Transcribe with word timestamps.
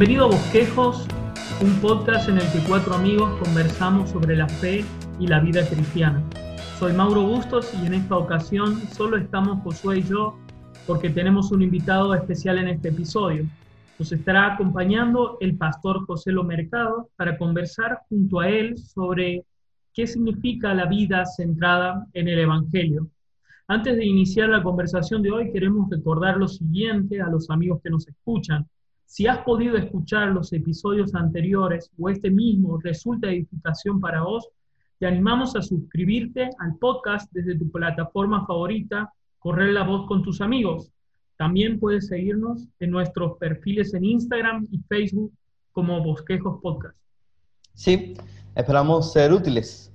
Bienvenido 0.00 0.24
a 0.24 0.28
Bosquejos, 0.28 1.06
un 1.60 1.78
podcast 1.82 2.30
en 2.30 2.38
el 2.38 2.52
que 2.52 2.66
cuatro 2.66 2.94
amigos 2.94 3.38
conversamos 3.38 4.08
sobre 4.08 4.34
la 4.34 4.48
fe 4.48 4.82
y 5.18 5.26
la 5.26 5.40
vida 5.40 5.68
cristiana. 5.68 6.24
Soy 6.78 6.94
Mauro 6.94 7.20
Bustos 7.20 7.70
y 7.74 7.84
en 7.84 7.92
esta 7.92 8.16
ocasión 8.16 8.80
solo 8.94 9.18
estamos 9.18 9.62
Josué 9.62 9.98
y 9.98 10.02
yo 10.04 10.38
porque 10.86 11.10
tenemos 11.10 11.52
un 11.52 11.60
invitado 11.60 12.14
especial 12.14 12.56
en 12.56 12.68
este 12.68 12.88
episodio. 12.88 13.44
Nos 13.98 14.10
estará 14.10 14.54
acompañando 14.54 15.36
el 15.38 15.58
pastor 15.58 16.06
José 16.06 16.32
Lo 16.32 16.44
Mercado 16.44 17.10
para 17.16 17.36
conversar 17.36 17.98
junto 18.08 18.40
a 18.40 18.48
él 18.48 18.78
sobre 18.78 19.44
qué 19.92 20.06
significa 20.06 20.72
la 20.72 20.86
vida 20.86 21.26
centrada 21.26 22.06
en 22.14 22.26
el 22.26 22.38
Evangelio. 22.38 23.06
Antes 23.68 23.98
de 23.98 24.06
iniciar 24.06 24.48
la 24.48 24.62
conversación 24.62 25.20
de 25.20 25.30
hoy, 25.30 25.52
queremos 25.52 25.90
recordar 25.90 26.38
lo 26.38 26.48
siguiente 26.48 27.20
a 27.20 27.28
los 27.28 27.50
amigos 27.50 27.82
que 27.84 27.90
nos 27.90 28.08
escuchan. 28.08 28.66
Si 29.10 29.26
has 29.26 29.38
podido 29.38 29.76
escuchar 29.76 30.28
los 30.28 30.52
episodios 30.52 31.16
anteriores 31.16 31.90
o 31.98 32.08
este 32.10 32.30
mismo 32.30 32.78
resulta 32.78 33.28
edificación 33.28 34.00
para 34.00 34.22
vos, 34.22 34.48
te 35.00 35.06
animamos 35.08 35.56
a 35.56 35.62
suscribirte 35.62 36.48
al 36.60 36.76
podcast 36.76 37.28
desde 37.32 37.58
tu 37.58 37.68
plataforma 37.72 38.46
favorita, 38.46 39.12
correr 39.40 39.72
la 39.72 39.82
voz 39.82 40.06
con 40.06 40.22
tus 40.22 40.40
amigos. 40.40 40.92
También 41.36 41.80
puedes 41.80 42.06
seguirnos 42.06 42.68
en 42.78 42.92
nuestros 42.92 43.36
perfiles 43.38 43.94
en 43.94 44.04
Instagram 44.04 44.68
y 44.70 44.78
Facebook 44.88 45.32
como 45.72 46.00
Bosquejos 46.04 46.60
Podcast. 46.62 46.96
Sí, 47.74 48.14
esperamos 48.54 49.12
ser 49.12 49.32
útiles. 49.32 49.92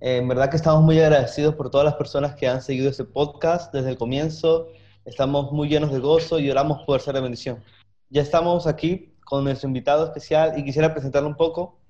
En 0.00 0.26
verdad 0.26 0.50
que 0.50 0.56
estamos 0.56 0.82
muy 0.82 0.98
agradecidos 0.98 1.54
por 1.54 1.70
todas 1.70 1.84
las 1.84 1.94
personas 1.94 2.34
que 2.34 2.48
han 2.48 2.60
seguido 2.60 2.90
este 2.90 3.04
podcast 3.04 3.72
desde 3.72 3.90
el 3.90 3.96
comienzo. 3.96 4.70
Estamos 5.04 5.52
muy 5.52 5.68
llenos 5.68 5.92
de 5.92 6.00
gozo 6.00 6.40
y 6.40 6.50
oramos 6.50 6.82
por 6.84 7.00
ser 7.00 7.14
de 7.14 7.20
bendición. 7.20 7.62
Ya 8.08 8.22
estamos 8.22 8.68
aquí 8.68 9.16
con 9.24 9.42
nuestro 9.42 9.66
invitado 9.66 10.04
especial 10.04 10.56
y 10.56 10.64
quisiera 10.64 10.92
presentarlo 10.92 11.28
un 11.28 11.36
poco. 11.36 11.80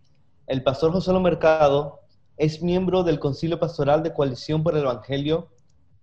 El 0.46 0.62
pastor 0.62 0.90
José 0.90 1.12
Lo 1.12 1.20
Mercado 1.20 2.00
es 2.38 2.62
miembro 2.62 3.02
del 3.02 3.18
Concilio 3.18 3.60
Pastoral 3.60 4.02
de 4.02 4.14
Coalición 4.14 4.62
por 4.62 4.74
el 4.74 4.84
Evangelio. 4.84 5.50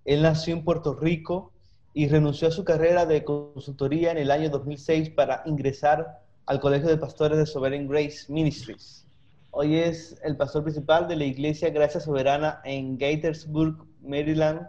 Él 0.06 0.22
nació 0.22 0.54
en 0.54 0.64
Puerto 0.64 0.94
Rico 0.94 1.52
y 1.96 2.08
renunció 2.10 2.50
a 2.50 2.52
su 2.52 2.64
carrera 2.64 3.08
de 3.08 3.24
consultoría 3.24 4.12
en 4.12 4.20
el 4.20 4.30
año 4.30 4.52
2006 4.52 5.10
para 5.10 5.42
ingresar 5.48 6.22
al 6.46 6.60
Colegio 6.60 6.90
de 6.90 6.98
Pastores 6.98 7.40
de 7.40 7.48
Sovereign 7.48 7.88
Grace 7.88 8.32
Ministries. 8.32 9.08
Hoy 9.50 9.78
es 9.78 10.20
el 10.24 10.38
pastor 10.38 10.62
principal 10.62 11.08
de 11.08 11.16
la 11.16 11.26
Iglesia 11.26 11.72
Gracia 11.72 12.00
Soberana 12.00 12.62
en 12.66 13.00
Gaithersburg, 13.00 13.84
Maryland, 14.04 14.68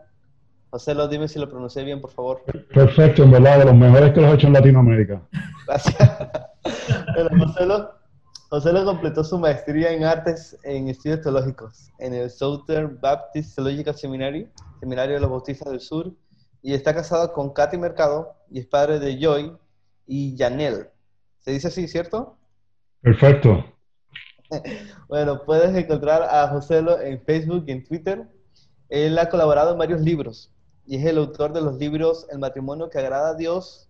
José, 0.74 0.92
lo 0.92 1.06
dime 1.06 1.28
si 1.28 1.38
lo 1.38 1.48
pronuncié 1.48 1.84
bien, 1.84 2.00
por 2.00 2.10
favor. 2.10 2.42
Perfecto, 2.74 3.22
en 3.22 3.30
verdad, 3.30 3.60
de 3.60 3.66
los 3.66 3.76
mejores 3.76 4.12
que 4.12 4.20
los 4.20 4.32
he 4.32 4.34
hecho 4.34 4.48
en 4.48 4.54
Latinoamérica. 4.54 5.22
Gracias. 5.68 5.96
José, 8.50 8.72
lo, 8.72 8.84
completó 8.84 9.22
su 9.22 9.38
maestría 9.38 9.92
en 9.92 10.02
artes 10.02 10.58
en 10.64 10.88
estudios 10.88 11.20
teológicos 11.20 11.92
en 12.00 12.12
el 12.14 12.28
Southern 12.28 12.98
Baptist 13.00 13.54
Theological 13.54 13.94
Seminary, 13.94 14.50
Seminario 14.80 15.14
de 15.14 15.20
los 15.20 15.30
Bautistas 15.30 15.70
del 15.70 15.78
Sur, 15.78 16.12
y 16.60 16.74
está 16.74 16.92
casado 16.92 17.32
con 17.32 17.52
Katy 17.52 17.78
Mercado 17.78 18.34
y 18.50 18.58
es 18.58 18.66
padre 18.66 18.98
de 18.98 19.16
Joy 19.20 19.56
y 20.08 20.36
Janel. 20.36 20.88
¿Se 21.38 21.52
dice 21.52 21.68
así, 21.68 21.86
cierto? 21.86 22.36
Perfecto. 23.00 23.64
bueno, 25.08 25.40
puedes 25.44 25.72
encontrar 25.76 26.24
a 26.24 26.48
José 26.48 26.82
en 27.04 27.22
Facebook 27.22 27.62
y 27.68 27.70
en 27.70 27.84
Twitter. 27.84 28.26
Él 28.88 29.16
ha 29.20 29.28
colaborado 29.28 29.70
en 29.70 29.78
varios 29.78 30.00
libros, 30.00 30.50
y 30.86 30.96
es 30.96 31.04
el 31.04 31.18
autor 31.18 31.52
de 31.52 31.62
los 31.62 31.78
libros 31.78 32.26
El 32.30 32.38
matrimonio 32.38 32.90
que 32.90 32.98
agrada 32.98 33.30
a 33.30 33.34
Dios 33.34 33.88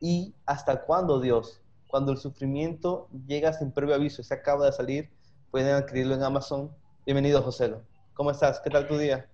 y 0.00 0.34
Hasta 0.44 0.82
cuándo 0.82 1.20
Dios. 1.20 1.60
Cuando 1.86 2.12
el 2.12 2.18
sufrimiento 2.18 3.08
llega 3.26 3.52
sin 3.52 3.72
previo 3.72 3.94
aviso, 3.94 4.22
se 4.22 4.34
acaba 4.34 4.66
de 4.66 4.72
salir, 4.72 5.08
pueden 5.50 5.74
adquirirlo 5.74 6.14
en 6.14 6.22
Amazon. 6.22 6.70
Bienvenido, 7.04 7.40
José. 7.42 7.72
¿Cómo 8.14 8.30
estás? 8.30 8.60
¿Qué 8.62 8.70
tal 8.70 8.86
tu 8.86 8.98
día? 8.98 9.26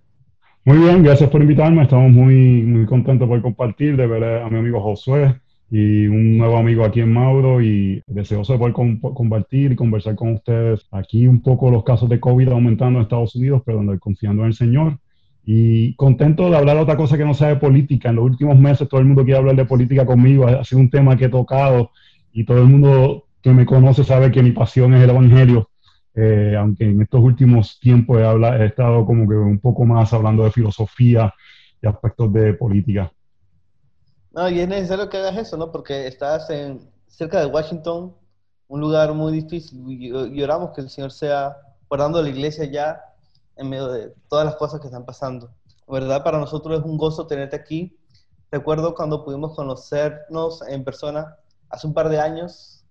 Muy 0.63 0.77
bien, 0.77 1.03
gracias 1.03 1.29
por 1.29 1.41
invitarme. 1.41 1.83
Estamos 1.83 2.11
muy, 2.11 2.61
muy 2.63 2.85
contentos 2.85 3.27
por 3.27 3.41
compartir, 3.41 3.97
de 3.97 4.07
ver 4.07 4.23
a 4.41 4.49
mi 4.49 4.59
amigo 4.59 4.81
Josué 4.81 5.41
y 5.69 6.05
un 6.05 6.37
nuevo 6.37 6.57
amigo 6.57 6.85
aquí 6.85 7.01
en 7.01 7.11
Mauro 7.11 7.61
y 7.61 8.01
deseoso 8.07 8.53
de 8.53 8.59
poder 8.59 8.73
compartir 8.73 9.71
y 9.71 9.75
conversar 9.75 10.15
con 10.15 10.35
ustedes. 10.35 10.87
Aquí 10.91 11.27
un 11.27 11.41
poco 11.41 11.69
los 11.69 11.83
casos 11.83 12.07
de 12.07 12.19
COVID 12.19 12.49
aumentando 12.49 12.99
en 12.99 13.03
Estados 13.03 13.35
Unidos, 13.35 13.63
pero 13.65 13.83
confiando 13.99 14.43
en 14.43 14.49
el 14.49 14.53
Señor 14.53 14.99
y 15.45 15.95
contento 15.95 16.49
de 16.49 16.55
hablar 16.55 16.77
otra 16.77 16.95
cosa 16.95 17.17
que 17.17 17.25
no 17.25 17.33
sea 17.33 17.49
de 17.49 17.55
política. 17.57 18.09
En 18.09 18.15
los 18.15 18.25
últimos 18.25 18.57
meses 18.57 18.87
todo 18.87 19.01
el 19.01 19.07
mundo 19.07 19.23
quiere 19.23 19.39
hablar 19.39 19.55
de 19.55 19.65
política 19.65 20.05
conmigo. 20.05 20.47
Ha 20.47 20.63
sido 20.63 20.79
un 20.81 20.89
tema 20.89 21.17
que 21.17 21.25
he 21.25 21.29
tocado 21.29 21.91
y 22.31 22.45
todo 22.45 22.59
el 22.59 22.67
mundo 22.67 23.25
que 23.41 23.51
me 23.51 23.65
conoce 23.65 24.03
sabe 24.03 24.31
que 24.31 24.41
mi 24.41 24.51
pasión 24.51 24.93
es 24.93 25.03
el 25.03 25.09
Evangelio. 25.09 25.69
Eh, 26.15 26.55
aunque 26.57 26.85
en 26.85 27.01
estos 27.01 27.21
últimos 27.21 27.79
tiempos 27.79 28.19
he, 28.19 28.63
he 28.63 28.65
estado 28.67 29.05
como 29.05 29.27
que 29.27 29.35
un 29.35 29.59
poco 29.59 29.83
más 29.83 30.13
hablando 30.13 30.43
de 30.43 30.51
filosofía 30.51 31.33
y 31.81 31.87
aspectos 31.87 32.31
de 32.31 32.53
política. 32.53 33.11
No, 34.31 34.49
y 34.49 34.59
es 34.59 34.67
necesario 34.67 35.09
que 35.09 35.17
hagas 35.17 35.37
eso, 35.37 35.57
¿no? 35.57 35.71
Porque 35.71 36.07
estás 36.07 36.49
en, 36.49 36.79
cerca 37.07 37.39
de 37.39 37.45
Washington, 37.45 38.15
un 38.67 38.81
lugar 38.81 39.13
muy 39.13 39.31
difícil, 39.31 39.83
y, 39.87 40.41
oramos 40.41 40.71
que 40.71 40.81
el 40.81 40.89
Señor 40.89 41.11
sea 41.11 41.55
guardando 41.87 42.21
la 42.21 42.29
iglesia 42.29 42.65
ya 42.65 42.99
en 43.55 43.69
medio 43.69 43.87
de 43.87 44.13
todas 44.27 44.45
las 44.45 44.55
cosas 44.55 44.79
que 44.79 44.87
están 44.87 45.05
pasando. 45.05 45.49
verdad, 45.87 46.23
para 46.23 46.39
nosotros 46.39 46.79
es 46.79 46.85
un 46.85 46.97
gozo 46.97 47.27
tenerte 47.27 47.55
aquí. 47.55 47.97
Recuerdo 48.51 48.95
cuando 48.95 49.23
pudimos 49.23 49.55
conocernos 49.55 50.61
en 50.67 50.83
persona 50.83 51.37
hace 51.69 51.87
un 51.87 51.93
par 51.93 52.09
de 52.09 52.19
años 52.19 52.83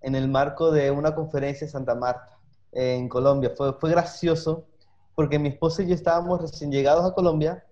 en 0.00 0.14
el 0.14 0.28
marco 0.28 0.70
de 0.70 0.90
una 0.90 1.14
conferencia 1.14 1.64
en 1.64 1.70
Santa 1.70 1.94
Marta, 1.94 2.38
en 2.72 3.08
Colombia. 3.08 3.52
Fue, 3.56 3.72
fue 3.74 3.90
gracioso 3.90 4.66
porque 5.14 5.38
mi 5.38 5.48
esposa 5.48 5.82
y 5.82 5.88
yo 5.88 5.94
estábamos 5.94 6.40
recién 6.40 6.70
llegados 6.70 7.04
a 7.04 7.14
Colombia 7.14 7.64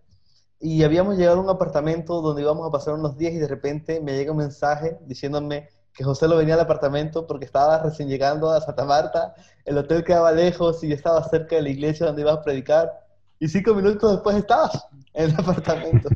y 0.58 0.82
habíamos 0.82 1.16
llegado 1.16 1.38
a 1.38 1.42
un 1.42 1.50
apartamento 1.50 2.20
donde 2.20 2.42
íbamos 2.42 2.66
a 2.66 2.72
pasar 2.72 2.94
unos 2.94 3.16
días 3.16 3.34
y 3.34 3.38
de 3.38 3.46
repente 3.46 4.00
me 4.00 4.16
llega 4.16 4.32
un 4.32 4.38
mensaje 4.38 4.98
diciéndome 5.06 5.68
que 5.96 6.04
José 6.04 6.28
lo 6.28 6.36
venía 6.36 6.54
al 6.54 6.60
apartamento 6.60 7.26
porque 7.26 7.46
estaba 7.46 7.82
recién 7.82 8.08
llegando 8.08 8.50
a 8.50 8.60
Santa 8.60 8.84
Marta, 8.84 9.34
el 9.64 9.78
hotel 9.78 10.04
quedaba 10.04 10.30
lejos 10.30 10.84
y 10.84 10.88
yo 10.88 10.94
estaba 10.94 11.24
cerca 11.24 11.56
de 11.56 11.62
la 11.62 11.70
iglesia 11.70 12.06
donde 12.06 12.20
iba 12.20 12.34
a 12.34 12.42
predicar. 12.42 12.92
Y 13.38 13.48
cinco 13.48 13.74
minutos 13.74 14.12
después 14.12 14.36
estabas 14.36 14.86
en 15.14 15.30
el 15.30 15.34
apartamento. 15.40 16.10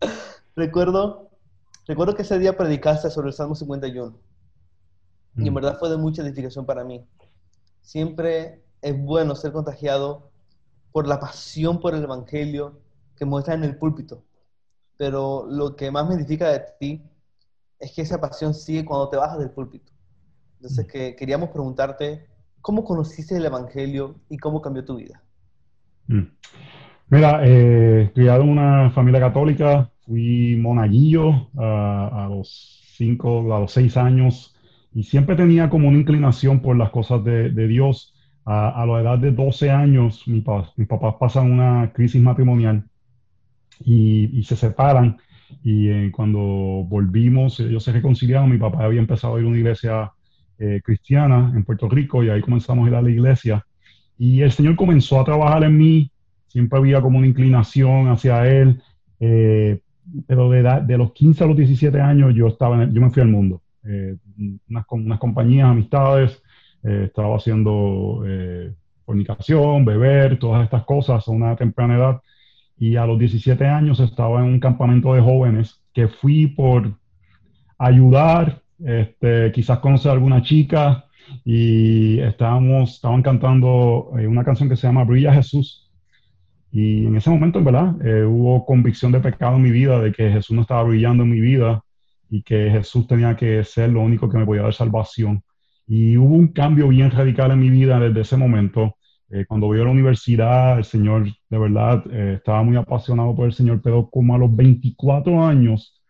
recuerdo, 0.56 1.30
recuerdo 1.86 2.14
que 2.14 2.22
ese 2.22 2.38
día 2.38 2.58
predicaste 2.58 3.08
sobre 3.08 3.28
el 3.28 3.34
Salmo 3.34 3.54
51. 3.54 4.14
Y 5.36 5.46
en 5.46 5.50
mm. 5.50 5.54
verdad 5.54 5.78
fue 5.78 5.88
de 5.88 5.96
mucha 5.96 6.20
edificación 6.20 6.66
para 6.66 6.84
mí. 6.84 7.06
Siempre 7.80 8.64
es 8.82 9.02
bueno 9.02 9.34
ser 9.34 9.52
contagiado 9.52 10.30
por 10.92 11.08
la 11.08 11.18
pasión 11.18 11.80
por 11.80 11.94
el 11.94 12.04
Evangelio 12.04 12.80
que 13.16 13.24
muestra 13.24 13.54
en 13.54 13.64
el 13.64 13.78
púlpito. 13.78 14.24
Pero 14.98 15.46
lo 15.48 15.74
que 15.74 15.90
más 15.90 16.06
me 16.06 16.16
edifica 16.16 16.50
de 16.50 16.64
ti 16.78 17.02
es 17.78 17.92
que 17.92 18.02
esa 18.02 18.20
pasión 18.20 18.54
sigue 18.54 18.84
cuando 18.84 19.08
te 19.08 19.16
bajas 19.16 19.38
del 19.38 19.50
púlpito. 19.50 19.92
Entonces, 20.56 20.86
que 20.86 21.14
queríamos 21.16 21.50
preguntarte, 21.50 22.26
¿cómo 22.60 22.84
conociste 22.84 23.36
el 23.36 23.44
Evangelio 23.44 24.16
y 24.28 24.38
cómo 24.38 24.62
cambió 24.62 24.84
tu 24.84 24.96
vida? 24.96 25.22
Mm. 26.08 26.22
Mira, 27.08 27.40
eh, 27.44 28.10
criado 28.14 28.42
en 28.42 28.48
una 28.48 28.90
familia 28.90 29.20
católica, 29.20 29.90
fui 30.00 30.56
monaguillo 30.56 31.48
a 31.56 32.26
los 32.30 32.82
cinco, 32.96 33.54
a 33.54 33.60
los 33.60 33.72
seis 33.72 33.96
años 33.96 34.56
y 34.96 35.02
siempre 35.02 35.36
tenía 35.36 35.68
como 35.68 35.88
una 35.88 35.98
inclinación 35.98 36.60
por 36.60 36.74
las 36.74 36.88
cosas 36.90 37.22
de, 37.22 37.68
Dios. 37.68 38.14
A, 38.46 38.86
la 38.86 39.00
edad 39.00 39.18
de 39.18 39.32
12 39.32 39.70
años, 39.70 40.22
mi 40.26 40.42
mis 40.76 40.88
papás 40.88 41.14
pasan 41.20 41.50
una 41.52 41.92
crisis 41.92 42.22
matrimonial 42.22 42.84
y, 43.84 44.38
y 44.38 44.44
se 44.44 44.56
separan 44.56 45.18
y 45.62 45.88
eh, 45.88 46.10
cuando 46.12 46.40
volvimos, 46.40 47.60
ellos 47.60 47.84
se 47.84 47.92
reconciliaron, 47.92 48.50
mi 48.50 48.58
papá 48.58 48.84
había 48.84 49.00
empezado 49.00 49.36
a 49.36 49.40
ir 49.40 49.46
a 49.46 49.48
una 49.48 49.58
iglesia 49.58 50.12
eh, 50.58 50.80
cristiana 50.84 51.52
en 51.54 51.64
Puerto 51.64 51.88
Rico 51.88 52.22
y 52.22 52.30
ahí 52.30 52.40
comenzamos 52.40 52.86
a 52.86 52.90
ir 52.90 52.94
a 52.94 53.02
la 53.02 53.10
iglesia. 53.10 53.66
Y 54.18 54.40
el 54.40 54.52
Señor 54.52 54.76
comenzó 54.76 55.20
a 55.20 55.24
trabajar 55.24 55.64
en 55.64 55.76
mí, 55.76 56.10
siempre 56.46 56.78
había 56.78 57.00
como 57.00 57.18
una 57.18 57.26
inclinación 57.26 58.08
hacia 58.08 58.46
Él, 58.46 58.80
eh, 59.20 59.80
pero 60.26 60.50
de, 60.50 60.62
de, 60.86 60.98
los 60.98 61.12
15 61.12 61.44
a 61.44 61.46
los 61.48 61.56
17 61.56 62.00
años 62.00 62.34
yo, 62.34 62.46
estaba 62.46 62.84
yo 62.84 63.00
me 63.00 63.10
fui 63.10 63.22
al 63.22 63.28
mundo. 63.28 63.60
unas, 64.68 64.84
unas 64.90 65.18
compañías, 65.18 65.68
amistades, 65.68 66.42
estaba 66.82 67.36
haciendo 67.36 68.22
fornicación, 69.04 69.84
beber, 69.84 70.38
todas 70.38 70.62
estas 70.64 70.84
cosas 70.84 71.26
a 71.26 71.30
una 71.32 71.56
temprana 71.56 71.96
edad 71.96 72.20
y 72.78 72.96
a 72.96 73.06
los 73.06 73.18
17 73.18 73.66
años 73.66 74.00
estaba 74.00 74.40
en 74.40 74.46
un 74.46 74.60
campamento 74.60 75.14
de 75.14 75.22
jóvenes 75.22 75.82
que 75.92 76.08
fui 76.08 76.46
por 76.46 76.98
ayudar, 77.78 78.62
este, 78.84 79.52
quizás 79.52 79.78
conocer 79.78 80.10
a 80.10 80.14
alguna 80.14 80.42
chica 80.42 81.06
y 81.44 82.20
estábamos, 82.20 82.94
estaban 82.94 83.22
cantando 83.22 84.12
eh, 84.18 84.26
una 84.26 84.44
canción 84.44 84.68
que 84.68 84.76
se 84.76 84.86
llama 84.86 85.04
Brilla 85.04 85.32
Jesús. 85.32 85.90
Y 86.70 87.06
en 87.06 87.16
ese 87.16 87.30
momento, 87.30 87.58
en 87.58 87.64
verdad, 87.64 88.06
eh, 88.06 88.24
hubo 88.24 88.66
convicción 88.66 89.12
de 89.12 89.20
pecado 89.20 89.56
en 89.56 89.62
mi 89.62 89.70
vida, 89.70 90.00
de 90.00 90.12
que 90.12 90.30
Jesús 90.30 90.54
no 90.54 90.62
estaba 90.62 90.82
brillando 90.82 91.22
en 91.22 91.30
mi 91.30 91.40
vida. 91.40 91.82
y 92.28 92.42
que 92.42 92.68
Jesús 92.70 93.06
tenía 93.06 93.36
que 93.36 93.62
ser 93.62 93.90
lo 93.90 94.00
único 94.00 94.28
que 94.28 94.36
me 94.36 94.44
podía 94.44 94.62
dar 94.62 94.74
salvación. 94.74 95.44
Y 95.86 96.16
hubo 96.16 96.34
un 96.34 96.48
cambio 96.48 96.88
bien 96.88 97.10
radical 97.12 97.52
en 97.52 97.60
mi 97.60 97.70
vida 97.70 98.00
desde 98.00 98.22
ese 98.22 98.36
momento. 98.36 98.96
Eh, 99.30 99.44
cuando 99.46 99.66
voy 99.66 99.80
a 99.80 99.84
la 99.84 99.90
universidad, 99.90 100.78
el 100.78 100.84
Señor, 100.84 101.26
de 101.50 101.58
verdad, 101.58 102.04
eh, 102.12 102.34
estaba 102.36 102.62
muy 102.62 102.76
apasionado 102.76 103.34
por 103.34 103.46
el 103.46 103.52
Señor, 103.52 103.80
pero 103.82 104.08
como 104.08 104.34
a 104.34 104.38
los 104.38 104.54
24 104.54 105.44
años, 105.44 106.00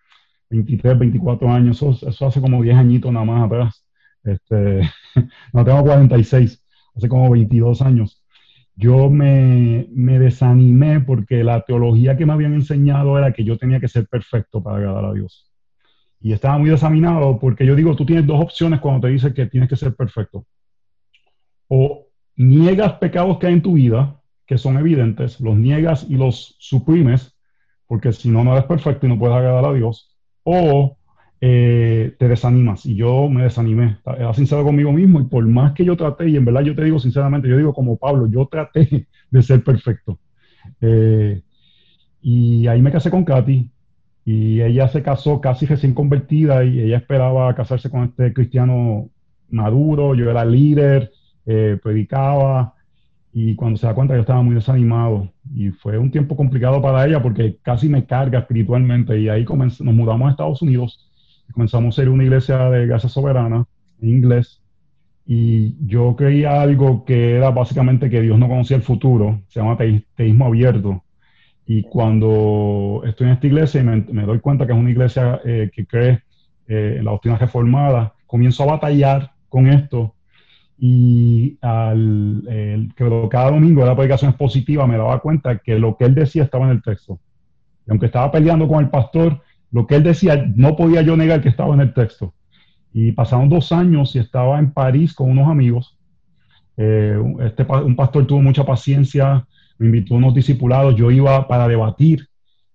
23, 0.51 0.99
24 0.99 1.51
años, 1.51 1.83
eso, 1.83 2.27
hace 2.27 2.41
como 2.41 2.63
10 2.63 2.77
añitos 2.77 3.13
nada 3.13 3.25
más 3.25 3.47
atrás. 3.47 3.87
Este, 4.25 4.83
no 5.53 5.65
tengo 5.65 5.83
46, 5.83 6.63
hace 6.95 7.09
como 7.09 7.31
22 7.31 7.81
años. 7.83 8.23
Yo 8.75 9.09
me, 9.09 9.89
me 9.93 10.19
desanimé 10.19 11.01
porque 11.01 11.43
la 11.43 11.63
teología 11.63 12.17
que 12.17 12.27
me 12.27 12.35
habían 12.35 12.53
enseñado 12.55 13.17
era 13.19 13.33
que 13.33 13.45
yo 13.45 13.57
tenía 13.57 13.81
que 13.81 13.89
ser 13.89 14.07
perfecto 14.07 14.63
para 14.63 14.77
agradar 14.77 15.07
a 15.07 15.13
Dios. 15.15 15.51
Y 16.21 16.33
estaba 16.33 16.59
muy 16.59 16.71
desaminado 16.71 17.39
porque 17.39 17.65
yo 17.65 17.75
digo, 17.75 17.97
tú 17.97 18.05
tienes 18.05 18.27
dos 18.27 18.43
opciones 18.43 18.81
cuando 18.81 19.07
te 19.07 19.13
dicen 19.13 19.33
que 19.33 19.47
tienes 19.47 19.71
que 19.71 19.77
ser 19.77 19.95
perfecto. 19.95 20.47
O 21.69 22.06
niegas 22.37 22.95
pecados 22.95 23.39
que 23.39 23.47
hay 23.47 23.55
en 23.55 23.63
tu 23.63 23.75
vida, 23.75 24.21
que 24.47 24.59
son 24.59 24.79
evidentes, 24.79 25.41
los 25.41 25.57
niegas 25.57 26.07
y 26.09 26.17
los 26.17 26.57
suprimes, 26.59 27.37
porque 27.87 28.13
si 28.13 28.31
no, 28.31 28.45
no 28.45 28.53
eres 28.53 28.65
perfecto 28.65 29.07
y 29.07 29.09
no 29.09 29.19
puedes 29.19 29.37
agradar 29.37 29.65
a 29.65 29.73
Dios, 29.73 30.17
o 30.43 30.97
eh, 31.41 32.15
te 32.19 32.29
desanimas. 32.29 32.87
Y 32.87 32.95
yo 32.95 33.29
me 33.29 33.43
desanimé, 33.43 33.99
era 34.19 34.33
sincero 34.35 34.65
conmigo 34.65 34.93
mismo, 34.93 35.21
y 35.21 35.25
por 35.25 35.47
más 35.47 35.73
que 35.73 35.85
yo 35.85 35.97
traté, 35.97 36.29
y 36.29 36.37
en 36.37 36.45
verdad 36.45 36.63
yo 36.63 36.75
te 36.75 36.85
digo 36.85 36.99
sinceramente, 36.99 37.49
yo 37.49 37.57
digo 37.57 37.75
como 37.75 37.97
Pablo, 37.97 38.29
yo 38.29 38.47
traté 38.47 39.09
de 39.31 39.43
ser 39.43 39.63
perfecto. 39.65 40.19
Eh, 40.81 41.43
y 42.23 42.67
ahí 42.67 42.83
me 42.83 42.93
casé 42.93 43.11
con 43.11 43.25
Katy, 43.25 43.71
y 44.25 44.61
ella 44.61 44.89
se 44.89 45.03
casó 45.03 45.41
casi 45.41 45.67
recién 45.67 45.95
convertida, 45.95 46.65
y 46.65 46.81
ella 46.81 46.99
esperaba 46.99 47.55
casarse 47.55 47.91
con 47.91 48.05
este 48.05 48.33
cristiano 48.33 49.11
maduro, 49.49 50.15
yo 50.15 50.31
era 50.31 50.45
líder, 50.45 51.13
eh, 51.47 51.79
predicaba 51.83 52.75
y 53.33 53.55
cuando 53.55 53.79
se 53.79 53.87
da 53.87 53.95
cuenta 53.95 54.15
yo 54.15 54.21
estaba 54.21 54.43
muy 54.43 54.55
desanimado 54.55 55.29
y 55.55 55.71
fue 55.71 55.99
un 55.99 56.11
tiempo 56.11 56.37
complicado 56.37 56.81
para 56.83 57.07
ella 57.07 57.23
porque 57.23 57.59
casi 57.63 57.89
me 57.89 58.05
carga 58.05 58.41
espiritualmente 58.41 59.19
y 59.21 59.29
ahí 59.29 59.45
nos 59.45 59.81
mudamos 59.81 60.29
a 60.29 60.31
Estados 60.31 60.63
Unidos 60.63 61.09
y 61.49 61.53
comenzamos 61.53 61.95
a 61.95 62.03
ser 62.03 62.09
una 62.09 62.25
iglesia 62.25 62.71
de 62.71 62.87
gracia 62.87 63.09
soberana 63.09 63.67
en 64.01 64.09
inglés 64.09 64.61
y 65.27 65.77
yo 65.87 66.15
creía 66.17 66.63
algo 66.63 67.05
que 67.05 67.37
era 67.37 67.51
básicamente 67.51 68.09
que 68.09 68.23
Dios 68.23 68.39
no 68.39 68.49
conocía 68.49 68.77
el 68.77 68.83
futuro, 68.83 69.43
se 69.49 69.61
llama 69.61 69.77
teísmo 69.77 70.47
abierto. 70.47 71.03
Y 71.67 71.83
cuando 71.83 73.03
estoy 73.05 73.27
en 73.27 73.33
esta 73.33 73.47
iglesia 73.49 73.81
y 73.81 73.85
me, 73.85 74.23
doy 74.23 74.39
cuenta 74.39 74.67
que 74.67 74.73
es 74.73 74.79
una 74.79 74.91
iglesia 74.91 75.41
eh, 75.45 75.69
que 75.75 75.85
cree 75.85 76.23
eh, 76.69 76.97
en 76.99 77.05
la 77.05 77.11
doctrina 77.11 77.39
reformada, 77.39 78.15
comienzo 78.27 78.63
a 78.63 78.67
batallar 78.67 79.33
con 79.49 79.67
esto 79.67 80.15
y 80.79 81.59
al, 81.63 82.93
que 82.97 83.29
cada 83.31 83.51
domingo 83.51 83.83
de 83.83 83.89
la 83.89 83.97
predicación 83.97 84.35
positiva 84.35 84.87
me 84.87 84.97
daba 84.97 85.21
cuenta 85.21 85.59
que 85.59 85.79
lo 85.79 85.97
que 85.97 86.05
él 86.05 86.15
decía 86.15 86.45
estaba 86.45 86.65
en 86.67 86.73
el 86.73 86.83
texto. 86.83 87.19
Y 87.87 87.91
aunque 87.91 88.07
estaba 88.07 88.31
peleando 88.31 88.69
con 88.69 88.85
el 88.85 88.91
pastor, 88.91 89.41
lo 89.71 89.87
que 89.87 89.97
él 89.97 90.03
decía 90.03 90.45
no 90.55 90.77
podía 90.77 91.03
yo 91.03 91.17
negar 91.17 91.43
que 91.43 91.49
estaba 91.49 91.75
en 91.75 91.81
el 91.81 91.95
texto. 91.95 92.35
Y 92.93 93.13
pasaron 93.13 93.49
dos 93.49 93.73
años 93.73 94.15
y 94.17 94.19
estaba 94.19 94.59
en 94.59 94.73
París 94.73 95.15
con 95.15 95.31
unos 95.31 95.49
amigos. 95.49 95.99
Eh, 96.77 97.19
este, 97.41 97.65
un 97.65 97.97
pastor 97.97 98.27
tuvo 98.27 98.43
mucha 98.43 98.65
paciencia, 98.65 99.47
me 99.79 99.87
invitó 99.87 100.15
a 100.15 100.19
unos 100.19 100.35
discipulados, 100.35 100.95
yo 100.97 101.11
iba 101.11 101.47
para 101.49 101.69
debatir. 101.69 102.29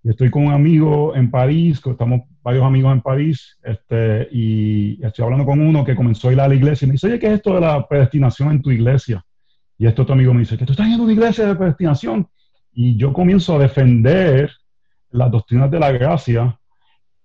Y 0.04 0.10
estoy 0.10 0.32
con 0.32 0.48
un 0.48 0.54
amigo 0.54 1.16
en 1.16 1.30
París, 1.30 1.82
estamos 1.86 2.22
varios 2.44 2.66
amigos 2.66 2.94
en 2.94 3.02
París, 3.02 3.58
este, 3.64 4.28
y 4.32 5.04
estoy 5.04 5.24
hablando 5.24 5.46
con 5.46 5.60
uno 5.60 5.84
que 5.86 5.96
comenzó 5.96 6.30
a 6.30 6.34
ir 6.34 6.40
a 6.42 6.48
la 6.48 6.56
iglesia 6.56 6.86
y 6.86 6.88
me 6.90 6.94
dice, 6.94 7.08
oye, 7.08 7.20
¿qué 7.20 7.28
es 7.28 7.34
esto 7.34 7.54
de 7.54 7.62
la 7.62 7.88
predestinación 7.88 8.52
en 8.52 8.62
tu 8.62 8.72
iglesia? 8.72 9.24
Y 9.78 9.88
este 9.88 10.02
otro 10.02 10.14
amigo 10.14 10.34
me 10.34 10.42
dice, 10.42 10.58
que 10.58 10.66
tú 10.66 10.74
estás 10.74 10.88
en 10.88 11.00
una 11.00 11.14
iglesia 11.14 11.46
de 11.46 11.56
predestinación. 11.56 12.28
Y 12.74 12.96
yo 12.98 13.14
comienzo 13.14 13.56
a 13.56 13.60
defender 13.60 14.52
las 15.12 15.32
doctrinas 15.32 15.70
de 15.70 15.80
la 15.80 15.92
gracia 15.92 16.58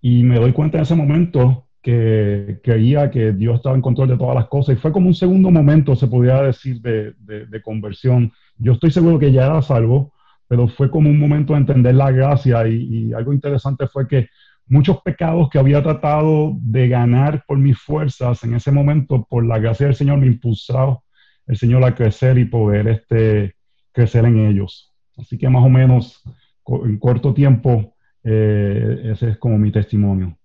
y 0.00 0.22
me 0.22 0.38
doy 0.38 0.52
cuenta 0.52 0.78
en 0.78 0.82
ese 0.82 0.94
momento 0.94 1.66
que 1.82 2.60
creía 2.64 3.10
que 3.10 3.32
Dios 3.32 3.56
estaba 3.56 3.76
en 3.76 3.82
control 3.82 4.08
de 4.08 4.16
todas 4.16 4.34
las 4.34 4.48
cosas 4.48 4.74
y 4.74 4.78
fue 4.78 4.90
como 4.90 5.06
un 5.06 5.14
segundo 5.14 5.50
momento, 5.50 5.94
se 5.94 6.08
podría 6.08 6.42
decir, 6.42 6.80
de, 6.80 7.14
de 7.20 7.62
conversión. 7.62 8.32
Yo 8.58 8.72
estoy 8.72 8.90
seguro 8.90 9.18
que 9.18 9.30
ya 9.30 9.46
era 9.46 9.62
salvo, 9.62 10.12
pero 10.48 10.68
fue 10.68 10.90
como 10.90 11.10
un 11.10 11.18
momento 11.18 11.52
de 11.52 11.60
entender 11.60 11.94
la 11.94 12.10
gracia 12.10 12.66
y, 12.66 13.08
y 13.08 13.12
algo 13.12 13.32
interesante 13.32 13.86
fue 13.86 14.08
que 14.08 14.28
muchos 14.68 15.00
pecados 15.02 15.48
que 15.50 15.58
había 15.58 15.82
tratado 15.82 16.52
de 16.60 16.88
ganar 16.88 17.44
por 17.46 17.58
mis 17.58 17.78
fuerzas, 17.78 18.42
en 18.44 18.54
ese 18.54 18.72
momento, 18.72 19.26
por 19.28 19.46
la 19.46 19.58
gracia 19.58 19.86
del 19.86 19.94
Señor, 19.94 20.18
me 20.18 20.26
impulsó 20.26 21.04
el 21.46 21.56
Señor 21.56 21.84
a 21.84 21.94
crecer 21.94 22.38
y 22.38 22.44
poder 22.44 22.88
este, 22.88 23.54
crecer 23.92 24.24
en 24.24 24.46
ellos. 24.46 24.92
Así 25.16 25.38
que 25.38 25.48
más 25.48 25.64
o 25.64 25.68
menos 25.68 26.22
en 26.66 26.98
corto 26.98 27.32
tiempo, 27.32 27.94
eh, 28.24 29.12
ese 29.12 29.30
es 29.30 29.38
como 29.38 29.56
mi 29.58 29.70
testimonio. 29.70 30.36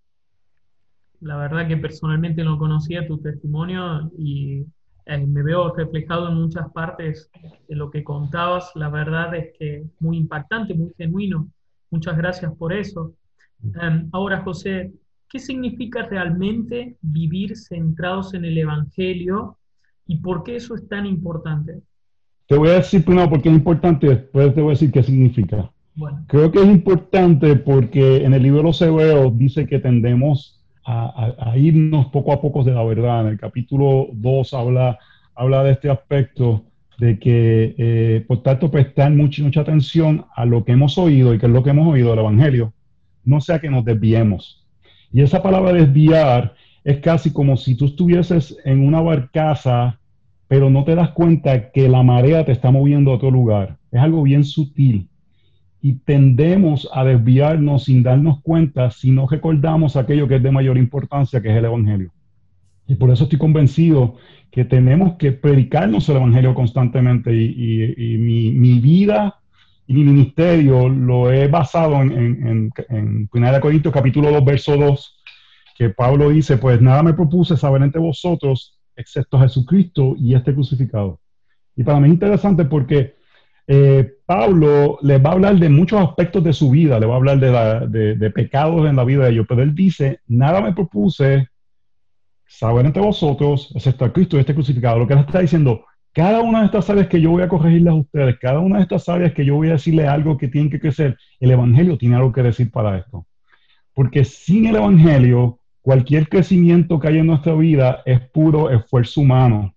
La 1.20 1.38
verdad 1.38 1.68
que 1.68 1.78
personalmente 1.78 2.44
no 2.44 2.58
conocía 2.58 3.08
tu 3.08 3.20
testimonio 3.20 4.12
y 4.18 4.66
eh, 5.06 5.18
me 5.18 5.44
veo 5.44 5.74
reflejado 5.74 6.30
en 6.30 6.36
muchas 6.36 6.72
partes 6.72 7.30
de 7.68 7.76
lo 7.76 7.90
que 7.90 8.04
contabas. 8.04 8.72
La 8.76 8.90
verdad 8.90 9.36
es 9.36 9.58
que 9.58 9.84
muy 10.00 10.18
impactante, 10.18 10.74
muy 10.74 10.94
genuino. 10.98 11.48
Muchas 11.90 12.18
gracias 12.18 12.54
por 12.56 12.74
eso. 12.74 13.14
Em, 13.63 14.10
ahora, 14.12 14.42
José, 14.42 14.92
¿qué 15.30 15.40
significa 15.40 16.04
realmente 16.04 16.98
vivir 17.02 17.56
centrados 17.56 18.34
en 18.34 18.46
el 18.46 18.58
Evangelio 18.58 19.58
y 20.08 20.18
por 20.18 20.44
qué 20.44 20.56
eso 20.56 20.75
es 20.75 20.88
tan 20.88 21.06
importante? 21.06 21.81
Te 22.48 22.58
voy 22.58 22.69
a 22.69 22.74
decir 22.74 23.06
primero 23.06 23.30
por 23.30 23.42
qué 23.42 23.50
es 23.50 23.56
importante, 23.56 24.08
después 24.08 24.54
te 24.54 24.62
voy 24.62 24.72
a 24.72 24.74
decir 24.74 24.92
qué 24.92 25.04
significa. 25.04 25.72
Creo 26.28 26.52
que 26.52 26.60
es 26.60 26.68
importante 26.68 27.56
porque 27.56 28.24
en 28.25 28.34
el 28.34 28.44
libro 28.44 28.60
de 28.60 28.63
los 28.63 28.81
Hebreos 28.81 29.38
dice 29.38 29.68
que 29.68 29.80
tendemos 29.80 30.60
a, 30.86 31.54
irnos 31.56 32.08
poco 32.08 32.34
a 32.34 32.42
poco 32.42 32.63
de 32.63 32.72
la 32.72 32.84
verdad. 32.84 33.22
En 33.22 33.28
el 33.28 33.40
capítulo 33.40 34.08
2 34.13 34.54
habla, 34.54 34.98
habla 35.36 35.63
de 35.63 35.72
este 35.72 35.89
aspecto 35.89 36.63
de 36.98 37.20
que, 37.20 37.75
eh, 37.77 38.25
por 38.27 38.41
tanto, 38.41 38.72
prestar 38.72 39.12
mucha, 39.12 39.44
mucha 39.44 39.62
atención 39.62 40.25
a 40.36 40.46
lo 40.46 40.63
que 40.65 40.72
hemos 40.72 40.98
oído 40.98 41.34
y 41.34 41.39
que 41.39 41.46
es 41.46 41.51
lo 41.51 41.63
que 41.63 41.70
hemos 41.70 41.88
oído 41.88 42.10
del 42.10 42.20
Evangelio 42.20 42.74
no 43.24 43.42
sea 43.42 43.60
que 43.60 43.70
nos 43.70 43.86
desviemos. 43.86 44.66
Y 45.12 45.22
esa 45.22 45.44
palabra 45.44 45.74
desviar 45.74 46.56
es 46.84 46.98
casi 47.00 47.32
como 47.32 47.58
si 47.58 47.75
tú 47.75 47.86
estuvieses 47.86 48.58
en 48.66 48.86
una 48.86 49.01
barcaza, 49.01 50.00
pero 50.48 50.70
no 50.70 50.84
te 50.84 50.96
das 50.96 51.12
cuenta 51.12 51.72
que 51.72 51.88
la 51.88 52.04
marea 52.04 52.46
te 52.46 52.51
está 52.51 52.72
moviendo 52.72 53.12
a 53.12 53.16
otro 53.16 53.32
lugar. 53.32 53.78
Es 53.92 54.01
algo 54.01 54.24
bien 54.24 54.44
sutil. 54.44 55.08
Y 55.82 55.94
tendemos 55.94 56.90
a 56.94 57.04
desviarnos 57.04 57.86
sin 57.86 58.04
darnos 58.04 58.42
cuenta 58.42 58.92
si 58.92 59.12
no 59.12 59.28
recordamos 59.28 59.96
aquello 59.96 60.28
que 60.28 60.36
es 60.36 60.44
de 60.44 60.51
mayor 60.51 60.78
importancia, 60.78 61.42
que 61.42 61.50
es 61.50 61.58
el 61.58 61.66
Evangelio. 61.66 62.12
Y 62.88 62.96
por 62.96 63.10
eso 63.10 63.24
estoy 63.24 63.40
convencido 63.40 64.18
que 64.51 64.66
tenemos 64.66 65.13
que 65.13 65.32
predicarnos 65.32 66.08
el 66.10 66.18
Evangelio 66.18 66.54
constantemente. 66.54 67.34
Y, 67.34 68.18
mi, 68.18 68.80
vida 68.80 69.40
y 69.91 69.93
mi 69.93 70.05
ministerio 70.05 70.88
lo 70.88 71.29
he 71.33 71.50
basado 71.50 72.01
en, 72.01 72.13
en, 72.13 72.71
en, 72.88 73.29
en 73.33 73.60
Corintios 73.60 73.93
capítulo 73.93 74.31
2, 74.31 74.45
verso 74.45 74.77
2, 74.77 75.21
que 75.75 75.89
Pablo 75.89 76.29
dice, 76.29 76.55
pues 76.57 76.79
nada 76.79 77.03
me 77.03 77.13
propuse 77.13 77.57
saber 77.57 77.81
entre 77.81 78.00
vosotros, 78.00 78.79
excepto 78.95 79.38
Jesucristo 79.41 80.15
y 80.17 80.33
este 80.33 80.53
crucificado. 80.53 81.19
Y 81.75 81.83
para 81.83 82.00
mí 82.00 82.07
es 82.07 82.13
interesante 82.13 82.63
porque 82.63 83.15
eh, 83.67 84.13
Pablo 84.25 84.98
les 85.01 85.21
va 85.21 85.31
a 85.31 85.33
hablar 85.33 85.57
de 85.57 85.67
muchos 85.67 86.00
aspectos 86.00 86.41
de 86.41 86.53
su 86.53 86.69
vida, 86.69 86.98
le 86.98 87.05
va 87.05 87.15
a 87.15 87.17
hablar 87.17 87.39
de, 87.41 87.51
la, 87.51 87.79
de, 87.81 88.15
de, 88.15 88.31
pecados 88.31 88.89
en 88.89 88.95
la 88.95 89.03
vida 89.03 89.25
de 89.25 89.31
ellos, 89.31 89.45
pero 89.50 89.62
él 89.62 89.75
dice, 89.75 90.21
nada 90.25 90.62
me 90.62 90.71
propuse 90.71 91.50
saber 92.48 92.86
entre 92.86 93.01
vosotros, 93.01 93.74
excepto 93.75 94.05
a 94.05 94.13
Cristo 94.13 94.38
y 94.38 94.39
este 94.39 94.53
crucificado. 94.53 95.00
Lo 95.00 95.07
que 95.07 95.15
él 95.15 95.19
está 95.19 95.41
diciendo, 95.41 95.83
cada 96.13 96.41
una 96.41 96.60
de 96.60 96.65
estas 96.65 96.89
áreas 96.89 97.08
que 97.08 97.22
yo 97.22 97.32
voy 97.32 97.44
a 97.44 97.48
corregirles 97.48 97.91
a 97.91 97.96
ustedes, 97.96 98.38
cada 98.39 98.60
una 98.60 98.77
de 98.77 98.84
estas 98.84 99.08
áreas 99.08 99.34
que 99.34 99.46
yo 99.46 99.56
voy 99.56 99.70
a 99.70 99.74
decirles 99.74 100.08
algo 100.08 100.38
que 100.38 100.50
tienen 100.50 100.70
que 100.70 100.80
crecer, 100.80 101.18
el 101.39 101.51
Evangelio 101.51 101.98
tiene 101.98 102.15
algo 102.15 102.32
que 102.34 102.44
decir 102.44 102.70
para 102.70 102.98
esto. 102.98 103.25
Porque 103.94 104.25
sin 104.25 104.65
el 104.65 104.75
Evangelio, 104.75 105.60
cualquier 105.82 106.27
crecimiento 106.27 107.00
que 107.00 107.08
haya 107.08 107.20
en 107.20 107.27
nuestra 107.27 107.53
vida 107.53 108.01
es 108.06 108.20
puro 108.30 108.70
esfuerzo 108.70 109.22
humano. 109.22 109.74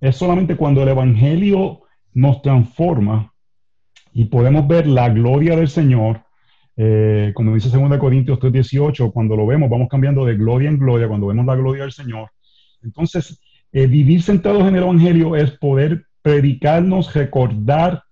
Es 0.00 0.16
solamente 0.16 0.56
cuando 0.56 0.82
el 0.82 0.88
Evangelio 0.88 1.82
nos 2.14 2.42
transforma 2.42 3.32
y 4.12 4.24
podemos 4.26 4.66
ver 4.66 4.86
la 4.86 5.08
gloria 5.08 5.56
del 5.56 5.68
Señor, 5.68 6.22
eh, 6.76 7.32
como 7.34 7.54
dice 7.54 7.68
2 7.68 7.98
Corintios 7.98 8.38
3:18, 8.38 9.12
cuando 9.12 9.36
lo 9.36 9.46
vemos, 9.46 9.68
vamos 9.68 9.88
cambiando 9.88 10.24
de 10.24 10.36
gloria 10.36 10.68
en 10.68 10.78
gloria, 10.78 11.08
cuando 11.08 11.26
vemos 11.26 11.44
la 11.44 11.56
gloria 11.56 11.82
del 11.82 11.92
Señor. 11.92 12.30
Entonces, 12.82 13.40
eh, 13.72 13.86
vivir 13.86 14.22
sentados 14.22 14.62
en 14.62 14.76
el 14.76 14.82
Evangelio 14.82 15.36
es 15.36 15.50
poder 15.52 16.06
predicarnos, 16.22 17.14
recordar, 17.14 18.04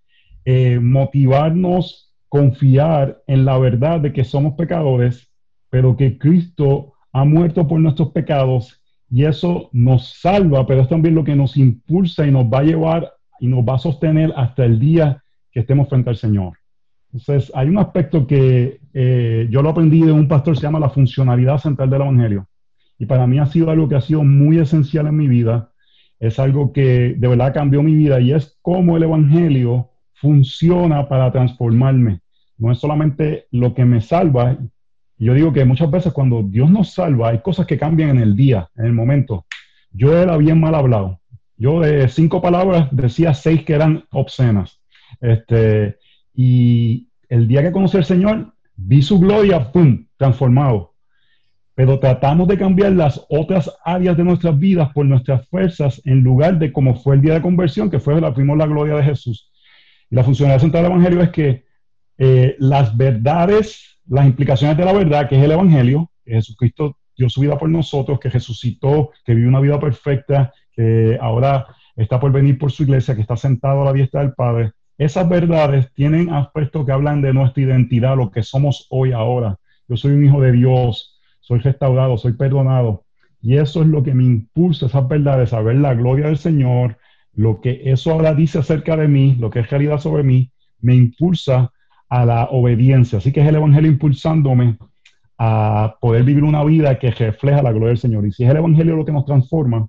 eh, 0.44 0.78
motivarnos, 0.80 2.14
confiar 2.28 3.22
en 3.26 3.44
la 3.44 3.58
verdad 3.58 4.00
de 4.00 4.12
que 4.12 4.24
somos 4.24 4.54
pecadores 4.54 5.28
pero 5.70 5.96
que 5.96 6.18
Cristo 6.18 6.94
ha 7.12 7.24
muerto 7.24 7.66
por 7.66 7.80
nuestros 7.80 8.10
pecados 8.12 8.80
y 9.10 9.24
eso 9.24 9.70
nos 9.72 10.20
salva, 10.20 10.66
pero 10.66 10.82
es 10.82 10.88
también 10.88 11.14
lo 11.14 11.24
que 11.24 11.34
nos 11.34 11.56
impulsa 11.56 12.26
y 12.26 12.30
nos 12.30 12.44
va 12.44 12.58
a 12.58 12.64
llevar 12.64 13.12
y 13.40 13.48
nos 13.48 13.60
va 13.60 13.76
a 13.76 13.78
sostener 13.78 14.32
hasta 14.36 14.64
el 14.64 14.78
día 14.78 15.22
que 15.50 15.60
estemos 15.60 15.88
frente 15.88 16.10
al 16.10 16.16
Señor. 16.16 16.58
Entonces, 17.12 17.50
hay 17.54 17.68
un 17.68 17.78
aspecto 17.78 18.26
que 18.26 18.80
eh, 18.92 19.48
yo 19.50 19.62
lo 19.62 19.70
aprendí 19.70 20.02
de 20.02 20.12
un 20.12 20.28
pastor, 20.28 20.56
se 20.56 20.62
llama 20.62 20.78
la 20.78 20.90
funcionalidad 20.90 21.58
central 21.58 21.88
del 21.88 22.02
Evangelio. 22.02 22.46
Y 22.98 23.06
para 23.06 23.26
mí 23.26 23.38
ha 23.38 23.46
sido 23.46 23.70
algo 23.70 23.88
que 23.88 23.96
ha 23.96 24.00
sido 24.00 24.24
muy 24.24 24.58
esencial 24.58 25.06
en 25.06 25.16
mi 25.16 25.28
vida. 25.28 25.70
Es 26.18 26.38
algo 26.38 26.72
que 26.72 27.14
de 27.16 27.28
verdad 27.28 27.54
cambió 27.54 27.82
mi 27.82 27.94
vida 27.94 28.20
y 28.20 28.32
es 28.32 28.58
cómo 28.60 28.96
el 28.96 29.04
Evangelio 29.04 29.90
funciona 30.14 31.08
para 31.08 31.30
transformarme. 31.30 32.20
No 32.56 32.72
es 32.72 32.78
solamente 32.78 33.46
lo 33.52 33.72
que 33.72 33.84
me 33.84 34.00
salva. 34.00 34.58
Yo 35.16 35.34
digo 35.34 35.52
que 35.52 35.64
muchas 35.64 35.90
veces 35.90 36.12
cuando 36.12 36.42
Dios 36.42 36.70
nos 36.70 36.92
salva, 36.92 37.30
hay 37.30 37.38
cosas 37.38 37.66
que 37.66 37.78
cambian 37.78 38.10
en 38.10 38.18
el 38.18 38.34
día, 38.34 38.68
en 38.76 38.86
el 38.86 38.92
momento. 38.92 39.46
Yo 39.92 40.16
era 40.16 40.36
bien 40.36 40.60
mal 40.60 40.74
hablado. 40.74 41.20
Yo 41.56 41.80
de 41.80 42.08
cinco 42.08 42.42
palabras 42.42 42.88
decía 42.90 43.34
seis 43.34 43.64
que 43.64 43.74
eran 43.74 44.04
obscenas. 44.10 44.80
Este, 45.20 45.98
y 46.34 47.08
el 47.28 47.48
día 47.48 47.62
que 47.62 47.72
conocí 47.72 47.96
al 47.96 48.04
Señor, 48.04 48.52
vi 48.76 49.02
su 49.02 49.18
gloria, 49.18 49.72
¡pum!, 49.72 50.06
transformado. 50.16 50.87
Pero 51.78 52.00
tratamos 52.00 52.48
de 52.48 52.58
cambiar 52.58 52.90
las 52.90 53.24
otras 53.28 53.72
áreas 53.84 54.16
de 54.16 54.24
nuestras 54.24 54.58
vidas 54.58 54.88
por 54.92 55.06
nuestras 55.06 55.46
fuerzas 55.46 56.02
en 56.04 56.24
lugar 56.24 56.58
de 56.58 56.72
como 56.72 56.96
fue 56.96 57.14
el 57.14 57.22
día 57.22 57.34
de 57.34 57.40
conversión, 57.40 57.88
que 57.88 58.00
fue 58.00 58.20
la 58.20 58.34
primera 58.34 58.66
gloria 58.66 58.96
de 58.96 59.04
Jesús. 59.04 59.52
La 60.10 60.24
funcionalidad 60.24 60.60
central 60.60 60.82
del 60.82 60.90
Evangelio 60.90 61.22
es 61.22 61.30
que 61.30 61.64
eh, 62.18 62.56
las 62.58 62.96
verdades, 62.96 64.00
las 64.08 64.26
implicaciones 64.26 64.76
de 64.76 64.84
la 64.84 64.92
verdad, 64.92 65.28
que 65.28 65.38
es 65.38 65.44
el 65.44 65.52
Evangelio, 65.52 66.10
que 66.24 66.32
Jesucristo 66.32 66.96
dio 67.16 67.30
su 67.30 67.42
vida 67.42 67.56
por 67.56 67.68
nosotros, 67.68 68.18
que 68.18 68.28
resucitó, 68.28 69.12
que 69.24 69.34
vivió 69.34 69.48
una 69.48 69.60
vida 69.60 69.78
perfecta, 69.78 70.52
que 70.72 71.16
ahora 71.20 71.64
está 71.94 72.18
por 72.18 72.32
venir 72.32 72.58
por 72.58 72.72
su 72.72 72.82
iglesia, 72.82 73.14
que 73.14 73.20
está 73.20 73.36
sentado 73.36 73.82
a 73.82 73.84
la 73.84 73.92
diestra 73.92 74.22
del 74.22 74.32
Padre, 74.32 74.72
esas 74.96 75.28
verdades 75.28 75.92
tienen 75.94 76.34
aspectos 76.34 76.84
que 76.84 76.90
hablan 76.90 77.22
de 77.22 77.32
nuestra 77.32 77.62
identidad, 77.62 78.16
lo 78.16 78.32
que 78.32 78.42
somos 78.42 78.88
hoy 78.90 79.12
ahora. 79.12 79.60
Yo 79.86 79.96
soy 79.96 80.10
un 80.14 80.24
hijo 80.24 80.40
de 80.40 80.50
Dios, 80.50 81.17
soy 81.48 81.60
restaurado, 81.60 82.16
soy 82.18 82.34
perdonado. 82.34 83.04
Y 83.40 83.56
eso 83.56 83.82
es 83.82 83.88
lo 83.88 84.02
que 84.02 84.14
me 84.14 84.24
impulsa, 84.24 84.86
esas 84.86 85.08
verdades, 85.08 85.52
a 85.52 85.62
ver 85.62 85.76
la 85.76 85.94
gloria 85.94 86.26
del 86.26 86.38
Señor, 86.38 86.98
lo 87.34 87.60
que 87.60 87.82
eso 87.86 88.12
ahora 88.12 88.34
dice 88.34 88.58
acerca 88.58 88.96
de 88.96 89.08
mí, 89.08 89.36
lo 89.36 89.50
que 89.50 89.60
es 89.60 89.70
realidad 89.70 89.98
sobre 89.98 90.22
mí, 90.22 90.50
me 90.80 90.94
impulsa 90.94 91.72
a 92.08 92.24
la 92.24 92.44
obediencia. 92.50 93.18
Así 93.18 93.32
que 93.32 93.40
es 93.40 93.48
el 93.48 93.56
Evangelio 93.56 93.90
impulsándome 93.90 94.76
a 95.38 95.96
poder 96.00 96.24
vivir 96.24 96.44
una 96.44 96.64
vida 96.64 96.98
que 96.98 97.10
refleja 97.10 97.62
la 97.62 97.72
gloria 97.72 97.88
del 97.88 97.98
Señor. 97.98 98.26
Y 98.26 98.32
si 98.32 98.44
es 98.44 98.50
el 98.50 98.56
Evangelio 98.58 98.96
lo 98.96 99.04
que 99.04 99.12
nos 99.12 99.24
transforma, 99.24 99.88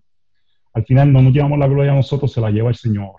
al 0.73 0.85
final 0.85 1.11
no 1.11 1.21
nos 1.21 1.33
llevamos 1.33 1.59
la 1.59 1.67
gloria 1.67 1.91
a 1.91 1.95
nosotros, 1.95 2.31
se 2.31 2.41
la 2.41 2.51
lleva 2.51 2.69
el 2.69 2.75
Señor 2.75 3.15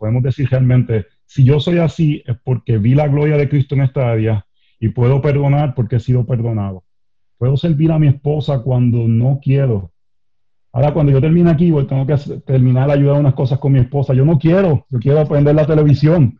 podemos 0.00 0.22
decir 0.22 0.48
realmente, 0.48 1.06
si 1.26 1.44
yo 1.44 1.60
soy 1.60 1.76
así 1.76 2.24
es 2.26 2.34
porque 2.42 2.78
vi 2.78 2.94
la 2.94 3.06
gloria 3.06 3.36
de 3.36 3.50
Cristo 3.50 3.74
en 3.74 3.82
esta 3.82 4.10
área 4.10 4.46
y 4.80 4.88
puedo 4.88 5.20
perdonar 5.20 5.74
porque 5.74 5.96
he 5.96 6.00
sido 6.00 6.24
perdonado. 6.24 6.84
Puedo 7.40 7.56
servir 7.56 7.90
a 7.90 7.98
mi 7.98 8.06
esposa 8.06 8.58
cuando 8.58 9.08
no 9.08 9.40
quiero. 9.42 9.90
Ahora, 10.72 10.92
cuando 10.92 11.10
yo 11.10 11.22
termine 11.22 11.50
aquí, 11.50 11.72
pues 11.72 11.86
tengo 11.86 12.06
que 12.06 12.14
terminar 12.44 12.90
ayudar 12.90 13.18
unas 13.18 13.32
cosas 13.32 13.58
con 13.58 13.72
mi 13.72 13.78
esposa. 13.78 14.12
Yo 14.12 14.26
no 14.26 14.38
quiero, 14.38 14.84
yo 14.90 14.98
quiero 14.98 15.20
aprender 15.20 15.54
la 15.54 15.64
televisión, 15.64 16.38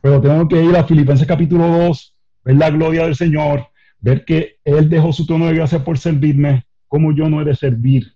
pero 0.00 0.20
tengo 0.20 0.46
que 0.46 0.62
ir 0.62 0.76
a 0.76 0.84
Filipenses 0.84 1.26
capítulo 1.26 1.66
2, 1.66 2.14
ver 2.44 2.56
la 2.58 2.70
gloria 2.70 3.02
del 3.02 3.16
Señor, 3.16 3.66
ver 3.98 4.24
que 4.24 4.58
Él 4.64 4.88
dejó 4.88 5.12
su 5.12 5.26
trono 5.26 5.46
de 5.46 5.54
gracia 5.56 5.82
por 5.82 5.98
servirme, 5.98 6.64
como 6.86 7.10
yo 7.10 7.28
no 7.28 7.42
he 7.42 7.44
de 7.44 7.56
servir 7.56 8.12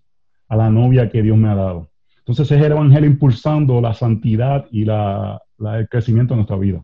a 0.47 0.55
la 0.55 0.71
novia 0.71 1.11
que 1.11 1.23
Dios 1.23 1.37
me 1.37 1.49
ha 1.49 1.57
dado. 1.57 1.91
Entonces 2.19 2.49
es 2.53 2.65
el 2.65 2.71
Evangelio 2.71 3.11
impulsando 3.11 3.81
la 3.81 3.93
santidad 3.93 4.67
y 4.71 4.85
la, 4.85 5.43
el 5.59 5.89
crecimiento 5.89 6.35
de 6.35 6.37
nuestra 6.37 6.59
vida. 6.59 6.81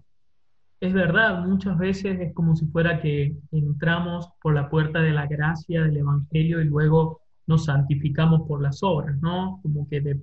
Es 0.81 0.93
verdad, 0.93 1.45
muchas 1.47 1.79
veces 1.79 2.21
es 2.21 2.35
como 2.35 2.55
si 2.55 2.67
fuera 2.67 3.01
que 3.01 3.35
entramos 3.51 4.29
por 4.43 4.55
la 4.55 4.69
puerta 4.69 5.01
de 5.01 5.13
la 5.13 5.27
gracia 5.27 5.83
del 5.83 5.97
Evangelio 5.97 6.61
y 6.61 6.67
luego 6.67 7.21
nos 7.47 7.65
santificamos 7.65 8.43
por 8.47 8.61
las 8.61 8.83
obras, 8.83 9.17
¿no? 9.23 9.61
Como 9.63 9.89
que 9.89 10.19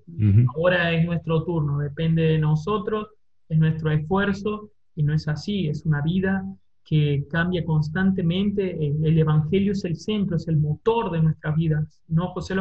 ahora 0.55 0.91
es 0.91 1.05
nuestro 1.05 1.43
turno, 1.43 1.79
depende 1.79 2.23
de 2.23 2.37
nosotros, 2.37 3.07
es 3.49 3.57
nuestro 3.57 3.91
esfuerzo 3.91 4.69
y 4.95 5.03
no 5.03 5.13
es 5.13 5.27
así, 5.27 5.67
es 5.67 5.85
una 5.85 6.01
vida 6.01 6.43
que 6.83 7.25
cambia 7.31 7.63
constantemente, 7.63 8.77
el, 8.85 9.17
Evangelio 9.17 9.71
es 9.71 9.85
el 9.85 9.95
centro, 9.95 10.35
es 10.35 10.47
el 10.47 10.57
motor 10.57 11.11
de 11.11 11.21
nuestras 11.21 11.55
vidas, 11.55 12.01
¿no, 12.09 12.27
José? 12.29 12.55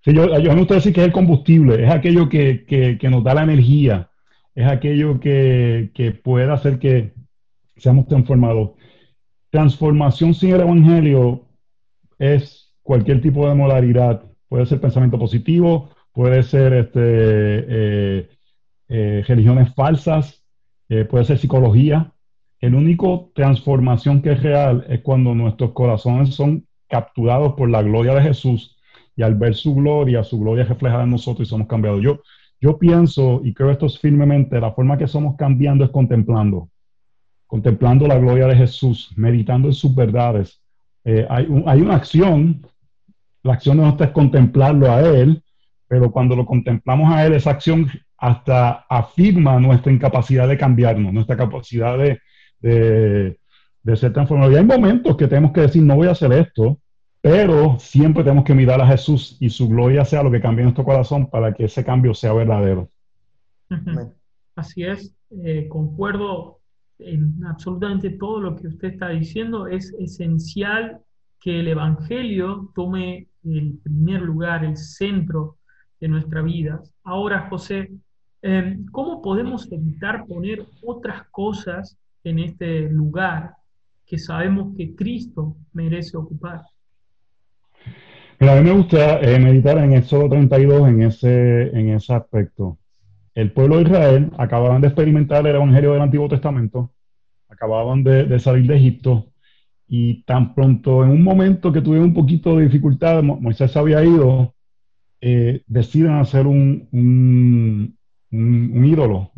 Sí, 0.00 0.12
yo, 0.12 0.38
yo 0.38 0.52
me 0.52 0.58
gusta 0.58 0.74
decir 0.74 0.92
que 0.92 1.00
es 1.00 1.06
el 1.06 1.12
combustible, 1.12 1.82
es 1.82 1.90
aquello 1.90 2.28
que, 2.28 2.98
nos 3.10 3.24
da 3.24 3.34
la 3.34 3.44
energía, 3.44 4.10
es 4.58 4.66
aquello 4.66 5.20
que, 5.20 5.92
que 5.94 6.10
puede 6.10 6.50
hacer 6.50 6.80
que 6.80 7.14
seamos 7.76 8.08
transformados. 8.08 8.72
Transformación 9.50 10.34
sin 10.34 10.52
el 10.52 10.62
Evangelio 10.62 11.46
es 12.18 12.74
cualquier 12.82 13.22
tipo 13.22 13.48
de 13.48 13.54
modalidad. 13.54 14.24
Puede 14.48 14.66
ser 14.66 14.80
pensamiento 14.80 15.16
positivo, 15.16 15.90
puede 16.12 16.42
ser 16.42 16.72
este, 16.72 17.00
eh, 17.00 18.28
eh, 18.88 19.24
religiones 19.28 19.72
falsas, 19.76 20.44
eh, 20.88 21.04
puede 21.04 21.24
ser 21.24 21.38
psicología. 21.38 22.12
El 22.58 22.74
único 22.74 23.30
transformación 23.36 24.22
que 24.22 24.32
es 24.32 24.42
real 24.42 24.84
es 24.88 25.02
cuando 25.02 25.36
nuestros 25.36 25.70
corazones 25.70 26.34
son 26.34 26.66
capturados 26.88 27.54
por 27.54 27.70
la 27.70 27.82
gloria 27.82 28.12
de 28.14 28.22
Jesús 28.22 28.76
y 29.14 29.22
al 29.22 29.36
ver 29.36 29.54
su 29.54 29.76
gloria, 29.76 30.24
su 30.24 30.40
gloria 30.40 30.64
reflejada 30.64 31.04
en 31.04 31.10
nosotros 31.10 31.46
y 31.46 31.48
somos 31.48 31.68
cambiados. 31.68 32.02
Yo, 32.02 32.22
yo 32.60 32.78
pienso 32.78 33.40
y 33.44 33.54
creo 33.54 33.70
esto 33.70 33.86
es 33.86 33.98
firmemente, 33.98 34.60
la 34.60 34.72
forma 34.72 34.98
que 34.98 35.06
somos 35.06 35.36
cambiando 35.36 35.84
es 35.84 35.90
contemplando, 35.90 36.68
contemplando 37.46 38.06
la 38.06 38.18
gloria 38.18 38.46
de 38.46 38.56
Jesús, 38.56 39.12
meditando 39.16 39.68
en 39.68 39.74
sus 39.74 39.94
verdades. 39.94 40.60
Eh, 41.04 41.26
hay, 41.30 41.46
una 41.46 41.94
acción, 41.94 42.66
la 43.42 43.54
acción 43.54 43.76
nosotros 43.76 44.08
es 44.08 44.14
contemplarlo 44.14 44.90
a 44.90 45.00
Él, 45.00 45.42
pero 45.86 46.10
cuando 46.10 46.34
lo 46.34 46.44
contemplamos 46.44 47.12
a 47.12 47.24
Él, 47.24 47.34
esa 47.34 47.50
acción 47.50 47.88
hasta 48.16 48.84
afirma 48.88 49.60
nuestra 49.60 49.92
incapacidad 49.92 50.48
de 50.48 50.58
cambiarnos, 50.58 51.12
nuestra 51.12 51.36
capacidad 51.36 51.96
de, 51.96 52.18
de, 52.60 53.38
de 53.82 53.96
ser 53.96 54.12
transformados. 54.12 54.52
Y 54.52 54.56
hay 54.56 54.64
momentos 54.64 55.16
que 55.16 55.28
tenemos 55.28 55.52
que 55.52 55.60
decir, 55.62 55.82
no 55.82 55.94
voy 55.94 56.08
a 56.08 56.12
hacer 56.12 56.32
esto, 56.32 56.80
pero 57.20 57.78
siempre 57.78 58.22
tenemos 58.22 58.44
que 58.44 58.54
mirar 58.54 58.80
a 58.80 58.86
Jesús 58.86 59.36
y 59.40 59.50
su 59.50 59.68
gloria 59.68 60.04
sea 60.04 60.22
lo 60.22 60.30
que 60.30 60.40
cambie 60.40 60.62
nuestro 60.62 60.84
corazón 60.84 61.28
para 61.28 61.52
que 61.52 61.64
ese 61.64 61.84
cambio 61.84 62.14
sea 62.14 62.32
verdadero. 62.32 62.90
Así 64.54 64.84
es, 64.84 65.14
eh, 65.42 65.68
concuerdo 65.68 66.58
en 66.98 67.44
absolutamente 67.44 68.10
todo 68.10 68.40
lo 68.40 68.56
que 68.56 68.68
usted 68.68 68.92
está 68.92 69.10
diciendo. 69.10 69.66
Es 69.66 69.94
esencial 69.98 71.00
que 71.40 71.60
el 71.60 71.68
Evangelio 71.68 72.70
tome 72.74 73.28
el 73.44 73.78
primer 73.82 74.22
lugar, 74.22 74.64
el 74.64 74.76
centro 74.76 75.56
de 76.00 76.08
nuestra 76.08 76.42
vida. 76.42 76.80
Ahora, 77.04 77.48
José, 77.48 77.90
em, 78.42 78.86
¿cómo 78.86 79.22
podemos 79.22 79.70
evitar 79.70 80.26
poner 80.26 80.66
otras 80.82 81.28
cosas 81.30 81.96
en 82.24 82.38
este 82.38 82.88
lugar 82.88 83.54
que 84.06 84.18
sabemos 84.18 84.76
que 84.76 84.94
Cristo 84.94 85.56
merece 85.72 86.16
ocupar? 86.16 86.62
A 88.46 88.54
mí 88.54 88.62
me 88.62 88.72
gusta 88.72 89.20
eh, 89.20 89.38
meditar 89.40 89.78
en 89.78 89.94
Éxodo 89.94 90.28
32 90.28 90.88
en 90.88 91.02
ese, 91.02 91.62
en 91.76 91.90
ese 91.90 92.14
aspecto. 92.14 92.78
El 93.34 93.52
pueblo 93.52 93.76
de 93.76 93.82
Israel 93.82 94.30
acababan 94.38 94.80
de 94.80 94.88
experimentar 94.88 95.46
el 95.46 95.56
Evangelio 95.56 95.92
del 95.92 96.02
Antiguo 96.02 96.28
Testamento, 96.28 96.92
acababan 97.48 98.04
de, 98.04 98.38
salir 98.38 98.66
de 98.66 98.76
Egipto, 98.76 99.26
y 99.88 100.22
tan 100.22 100.54
pronto 100.54 101.04
en 101.04 101.10
un 101.10 101.22
momento 101.22 101.72
que 101.72 101.80
tuvieron 101.80 102.08
un 102.08 102.14
poquito 102.14 102.56
de 102.56 102.64
dificultad, 102.64 103.22
Moisés 103.22 103.76
había 103.76 104.04
ido, 104.04 104.54
eh, 105.20 105.62
deciden 105.66 106.12
hacer 106.12 106.46
un, 106.46 106.88
un, 106.92 107.96
un, 108.30 108.84
ídolo, 108.84 109.30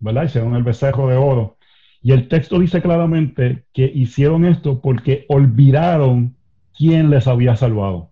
¿verdad? 0.00 0.24
Hicieron 0.24 0.54
el 0.56 0.62
becerro 0.62 1.08
de 1.08 1.16
oro. 1.16 1.58
Y 2.02 2.12
el 2.12 2.28
texto 2.28 2.58
dice 2.58 2.80
claramente 2.82 3.64
que 3.72 3.90
hicieron 3.92 4.44
esto 4.46 4.80
porque 4.80 5.26
olvidaron 5.28 6.36
quién 6.76 7.10
les 7.10 7.26
había 7.26 7.56
salvado. 7.56 8.10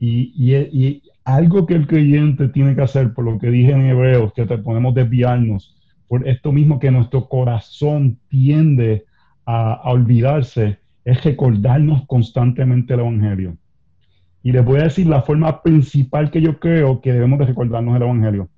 Y, 0.00 1.02
algo 1.24 1.66
que 1.66 1.74
el 1.74 1.86
creyente 1.86 2.48
tiene 2.48 2.74
que 2.74 2.82
hacer, 2.82 3.12
por 3.12 3.24
lo 3.24 3.38
que 3.38 3.50
dije 3.50 3.72
en 3.72 3.86
Hebreos, 3.86 4.32
que 4.32 4.46
te 4.46 4.56
podemos 4.56 4.94
desviarnos, 4.94 5.76
por 6.06 6.26
esto 6.26 6.52
mismo 6.52 6.78
que 6.78 6.90
nuestro 6.90 7.28
corazón 7.28 8.18
tiende 8.28 9.04
a, 9.44 9.82
olvidarse, 9.90 10.78
es 11.04 11.22
recordarnos 11.24 12.06
constantemente 12.06 12.94
el 12.94 13.00
Evangelio. 13.00 13.56
Y 14.42 14.52
les 14.52 14.64
voy 14.64 14.80
a 14.80 14.84
decir 14.84 15.06
la 15.06 15.20
forma 15.20 15.62
principal 15.62 16.30
que 16.30 16.40
yo 16.40 16.58
creo 16.58 17.02
que 17.02 17.12
debemos 17.12 17.38
de 17.40 17.46
recordarnos 17.46 17.96
el 17.96 18.02
Evangelio. 18.02 18.48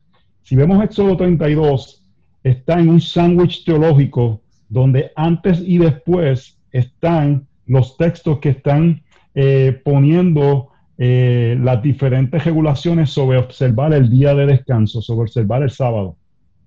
Si 0.42 0.54
vemos 0.54 0.82
Éxodo 0.84 1.16
32, 1.16 2.04
está 2.44 2.78
en 2.78 2.88
un 2.88 3.00
sándwich 3.00 3.64
teológico 3.64 4.42
donde 4.68 5.10
antes 5.16 5.60
y 5.60 5.78
después 5.78 6.58
están 6.70 7.46
los 7.66 7.96
textos 7.96 8.38
que 8.38 8.50
están 8.50 9.02
eh, 9.34 9.80
poniendo 9.84 10.69
eh, 11.02 11.56
las 11.58 11.82
diferentes 11.82 12.44
regulaciones 12.44 13.08
sobre 13.08 13.38
observar 13.38 13.94
el 13.94 14.10
día 14.10 14.34
de 14.34 14.44
descanso, 14.44 15.00
sobre 15.00 15.22
observar 15.22 15.62
el 15.62 15.70
sábado. 15.70 16.16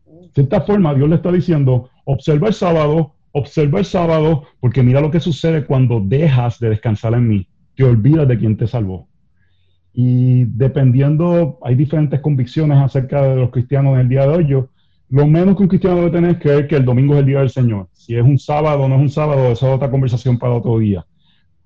De 0.08 0.30
cierta 0.34 0.62
forma, 0.62 0.96
Dios 0.96 1.08
le 1.08 1.18
está 1.18 1.32
diciendo, 1.32 1.92
observa 2.06 2.48
el 2.48 2.56
sábado, 2.56 3.14
observa 3.32 3.78
el 3.78 3.86
sábado, 3.86 4.46
porque 4.60 4.82
mira 4.82 5.02
lo 5.02 5.12
que 5.12 5.20
sucede 5.20 5.66
cuando 5.66 6.00
dejas 6.00 6.58
de 6.58 6.70
descansar 6.70 7.14
en 7.14 7.28
mí, 7.28 7.48
te 7.76 7.84
olvidas 7.84 8.28
de 8.28 8.40
quien 8.40 8.58
te 8.58 8.66
salvó. 8.66 9.08
Y 9.94 10.46
dependiendo, 10.46 11.60
hay 11.62 11.76
diferentes 11.76 12.20
convicciones 12.20 12.80
acerca 12.80 13.22
de 13.22 13.36
los 13.36 13.52
cristianos 13.52 13.94
en 13.94 14.00
el 14.00 14.10
día 14.10 14.26
de 14.26 14.30
hoy. 14.30 14.48
Yo, 14.48 14.70
lo 15.10 15.28
menos 15.28 15.56
que 15.56 15.62
un 15.62 15.70
cristiano 15.70 15.98
debe 15.98 16.10
tener 16.10 16.32
es 16.44 16.68
que 16.68 16.76
el 16.76 16.86
domingo 16.86 17.14
es 17.14 17.20
el 17.20 17.28
día 17.28 17.40
del 17.42 17.52
Señor. 17.52 17.88
Si 17.92 18.16
es 18.16 18.24
un 18.24 18.40
sábado 18.40 18.82
o 18.82 18.88
no 18.88 18.96
es 18.96 19.02
un 19.02 19.10
sábado, 19.12 19.52
esa 19.52 19.68
es 19.68 19.76
otra 19.76 19.92
conversación 19.92 20.40
para 20.40 20.56
otro 20.56 20.80
día. 20.80 21.06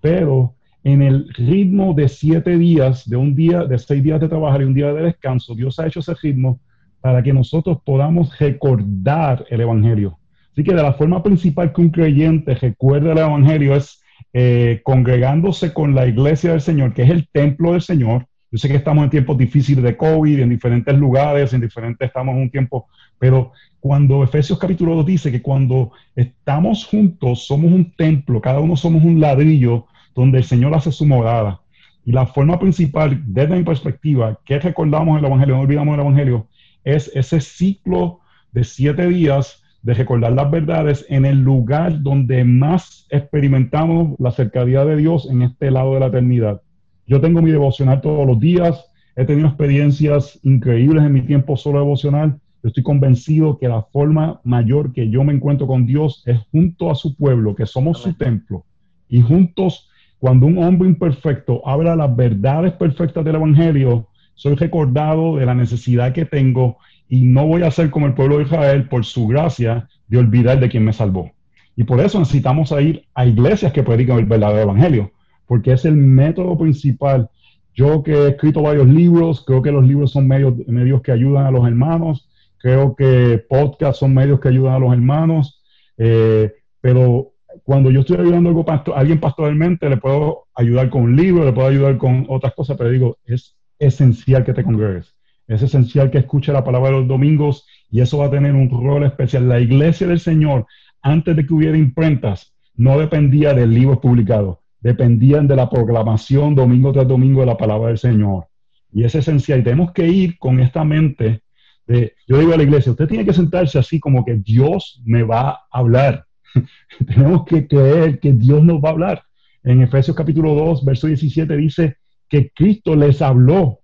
Pero 0.01 0.56
en 0.87 1.01
el 1.01 1.27
ritmo 1.33 1.93
de 1.93 2.07
siete 2.07 2.57
días, 2.57 3.09
de 3.09 3.17
un 3.17 3.35
día, 3.35 3.65
de 3.65 3.77
seis 3.77 4.01
días 4.01 4.21
de 4.21 4.29
trabajar 4.29 4.61
y 4.61 4.63
un 4.63 4.73
día 4.73 4.93
de 4.93 5.03
descanso, 5.03 5.53
Dios 5.53 5.77
ha 5.79 5.87
hecho 5.87 5.99
ese 5.99 6.13
ritmo 6.13 6.61
para 7.01 7.21
que 7.21 7.33
nosotros 7.33 7.79
podamos 7.83 8.39
recordar 8.39 9.45
el 9.49 9.59
Evangelio. 9.59 10.17
Así 10.53 10.63
que 10.63 10.73
de 10.73 10.81
la 10.81 10.93
forma 10.93 11.21
principal 11.21 11.73
que 11.73 11.81
un 11.81 11.89
creyente 11.89 12.55
recuerda 12.55 13.11
el 13.11 13.17
Evangelio 13.17 13.75
es 13.75 14.01
eh, 14.31 14.79
congregándose 14.81 15.73
con 15.73 15.93
la 15.93 16.07
iglesia 16.07 16.51
del 16.51 16.61
Señor, 16.61 16.93
que 16.93 17.03
es 17.03 17.09
el 17.09 17.27
templo 17.33 17.73
del 17.73 17.81
Señor. 17.81 18.25
Yo 18.49 18.57
sé 18.57 18.69
que 18.69 18.77
estamos 18.77 19.03
en 19.03 19.09
tiempos 19.09 19.37
difíciles 19.37 19.83
de 19.83 19.97
COVID, 19.97 20.39
en 20.39 20.49
diferentes 20.51 20.97
lugares, 20.97 21.51
en 21.51 21.59
diferentes, 21.59 22.07
estamos 22.07 22.33
en 22.33 22.43
un 22.43 22.49
tiempo, 22.49 22.87
pero 23.19 23.51
cuando 23.81 24.23
Efesios 24.23 24.57
capítulo 24.57 24.95
2 24.95 25.05
dice 25.05 25.31
que 25.33 25.41
cuando 25.41 25.91
estamos 26.15 26.85
juntos 26.85 27.45
somos 27.45 27.73
un 27.73 27.91
templo, 27.91 28.39
cada 28.39 28.61
uno 28.61 28.77
somos 28.77 29.03
un 29.03 29.19
ladrillo 29.19 29.85
donde 30.17 30.39
el 30.39 30.43
Señor 30.43 30.73
hace 30.73 30.91
su 30.91 31.05
morada. 31.05 31.61
Y 32.03 32.11
la 32.11 32.25
forma 32.25 32.59
principal, 32.59 33.21
desde 33.27 33.55
mi 33.55 33.63
perspectiva, 33.63 34.39
que 34.43 34.59
recordamos 34.59 35.19
el 35.19 35.25
Evangelio, 35.25 35.55
no 35.55 35.61
olvidamos 35.61 35.93
el 35.93 36.01
Evangelio, 36.01 36.47
es 36.83 37.11
ese 37.13 37.39
ciclo 37.39 38.21
de 38.51 38.63
siete 38.63 39.07
días 39.07 39.63
de 39.83 39.93
recordar 39.93 40.31
las 40.31 40.49
verdades 40.49 41.05
en 41.09 41.25
el 41.25 41.41
lugar 41.41 42.01
donde 42.01 42.43
más 42.43 43.05
experimentamos 43.11 44.15
la 44.19 44.31
cercanía 44.31 44.83
de 44.85 44.95
Dios 44.95 45.29
en 45.29 45.43
este 45.43 45.69
lado 45.69 45.93
de 45.93 45.99
la 45.99 46.07
eternidad. 46.07 46.61
Yo 47.05 47.21
tengo 47.21 47.41
mi 47.43 47.51
devocional 47.51 48.01
todos 48.01 48.25
los 48.25 48.39
días, 48.39 48.85
he 49.15 49.23
tenido 49.23 49.47
experiencias 49.47 50.39
increíbles 50.41 51.03
en 51.03 51.13
mi 51.13 51.21
tiempo 51.21 51.55
solo 51.57 51.79
devocional. 51.79 52.39
Yo 52.63 52.69
estoy 52.69 52.83
convencido 52.83 53.59
que 53.59 53.67
la 53.67 53.83
forma 53.83 54.41
mayor 54.43 54.93
que 54.93 55.09
yo 55.11 55.23
me 55.23 55.33
encuentro 55.33 55.67
con 55.67 55.85
Dios 55.85 56.23
es 56.25 56.39
junto 56.51 56.89
a 56.89 56.95
su 56.95 57.15
pueblo, 57.15 57.53
que 57.53 57.67
somos 57.67 57.99
su 57.99 58.13
templo. 58.13 58.65
Y 59.07 59.21
juntos, 59.21 59.89
cuando 60.19 60.45
un 60.45 60.57
hombre 60.63 60.89
imperfecto 60.89 61.67
habla 61.67 61.95
las 61.95 62.15
verdades 62.15 62.73
perfectas 62.73 63.23
del 63.23 63.35
Evangelio, 63.35 64.07
soy 64.33 64.55
recordado 64.55 65.37
de 65.37 65.45
la 65.45 65.53
necesidad 65.53 66.13
que 66.13 66.25
tengo 66.25 66.77
y 67.09 67.25
no 67.25 67.47
voy 67.47 67.63
a 67.63 67.71
ser 67.71 67.89
como 67.89 68.07
el 68.07 68.13
pueblo 68.13 68.37
de 68.37 68.43
Israel 68.43 68.87
por 68.89 69.05
su 69.05 69.27
gracia 69.27 69.87
de 70.07 70.17
olvidar 70.17 70.59
de 70.59 70.69
quien 70.69 70.85
me 70.85 70.93
salvó. 70.93 71.31
Y 71.75 71.83
por 71.83 71.99
eso 71.99 72.19
necesitamos 72.19 72.71
ir 72.71 73.05
a 73.13 73.25
iglesias 73.25 73.71
que 73.71 73.83
predican 73.83 74.17
el 74.17 74.25
verdadero 74.25 74.63
evangelio, 74.63 75.11
porque 75.45 75.73
es 75.73 75.85
el 75.85 75.95
método 75.95 76.57
principal. 76.57 77.29
Yo 77.75 78.01
que 78.01 78.13
he 78.13 78.27
escrito 78.29 78.63
varios 78.63 78.87
libros, 78.87 79.43
creo 79.45 79.61
que 79.61 79.71
los 79.71 79.85
libros 79.85 80.11
son 80.11 80.27
medios, 80.27 80.55
medios 80.67 81.01
que 81.03 81.11
ayudan 81.11 81.45
a 81.45 81.51
los 81.51 81.67
hermanos, 81.67 82.27
creo 82.57 82.95
que 82.95 83.43
podcasts 83.47 83.99
son 83.99 84.15
medios 84.15 84.39
que 84.39 84.49
ayudan 84.49 84.73
a 84.73 84.79
los 84.79 84.91
hermanos, 84.91 85.61
eh, 85.97 86.51
pero 86.81 87.33
cuando 87.67 87.91
yo 87.91 87.99
estoy 87.99 88.15
ayudando 88.15 88.65
a 88.65 88.83
alguien 88.97 89.19
pastoralmente, 89.19 89.89
le 89.89 89.97
puedo 89.97 90.45
ayudar 90.55 90.89
con 90.89 91.01
un 91.01 91.17
libro, 91.17 91.43
le 91.43 91.51
puedo 91.51 91.67
ayudar 91.67 91.97
con 91.97 92.25
otras 92.29 92.53
cosas, 92.55 92.77
pero 92.77 92.89
digo, 92.89 93.17
es 93.25 93.57
esencial 93.77 94.45
que 94.45 94.53
te 94.53 94.63
congregues. 94.63 95.13
Es 95.47 95.61
esencial 95.61 96.09
que 96.09 96.19
escuche 96.19 96.53
la 96.53 96.63
palabra 96.63 96.91
de 96.91 96.99
los 96.99 97.09
domingos 97.09 97.67
y 97.91 97.99
eso 97.99 98.19
va 98.19 98.27
a 98.27 98.31
tener 98.31 98.53
un 98.55 98.69
rol 98.69 99.03
especial. 99.03 99.49
La 99.49 99.59
iglesia 99.59 100.07
del 100.07 100.21
Señor, 100.21 100.65
antes 101.01 101.35
de 101.35 101.45
que 101.45 101.53
hubiera 101.53 101.77
imprentas, 101.77 102.53
no 102.73 102.97
dependía 102.97 103.53
del 103.53 103.73
libro 103.73 103.99
publicado, 103.99 104.61
dependían 104.79 105.45
de 105.45 105.57
la 105.57 105.69
proclamación 105.69 106.55
domingo 106.55 106.93
tras 106.93 107.05
domingo 107.05 107.41
de 107.41 107.47
la 107.47 107.57
palabra 107.57 107.89
del 107.89 107.97
Señor. 107.97 108.45
Y 108.93 109.03
es 109.03 109.13
esencial. 109.13 109.59
Y 109.59 109.63
tenemos 109.63 109.91
que 109.91 110.07
ir 110.07 110.39
con 110.39 110.61
esta 110.61 110.85
mente 110.85 111.41
de, 111.85 112.13
yo 112.29 112.37
digo 112.37 112.53
a 112.53 112.57
la 112.57 112.63
iglesia, 112.63 112.93
usted 112.93 113.09
tiene 113.09 113.25
que 113.25 113.33
sentarse 113.33 113.77
así 113.77 113.99
como 113.99 114.23
que 114.23 114.35
Dios 114.35 115.01
me 115.03 115.23
va 115.23 115.49
a 115.49 115.67
hablar. 115.69 116.26
tenemos 117.07 117.45
que 117.45 117.67
creer 117.67 118.19
que 118.19 118.33
Dios 118.33 118.63
nos 118.63 118.83
va 118.83 118.89
a 118.89 118.91
hablar. 118.93 119.23
En 119.63 119.81
Efesios 119.81 120.15
capítulo 120.15 120.53
2, 120.53 120.85
verso 120.85 121.07
17 121.07 121.55
dice 121.57 121.97
que 122.29 122.51
Cristo 122.51 122.95
les 122.95 123.21
habló 123.21 123.79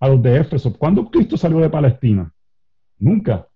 a 0.00 0.08
los 0.08 0.22
de 0.22 0.38
Éfeso. 0.38 0.72
¿Cuándo 0.76 1.10
Cristo 1.10 1.36
salió 1.36 1.58
de 1.58 1.70
Palestina? 1.70 2.32
Nunca. 2.98 3.46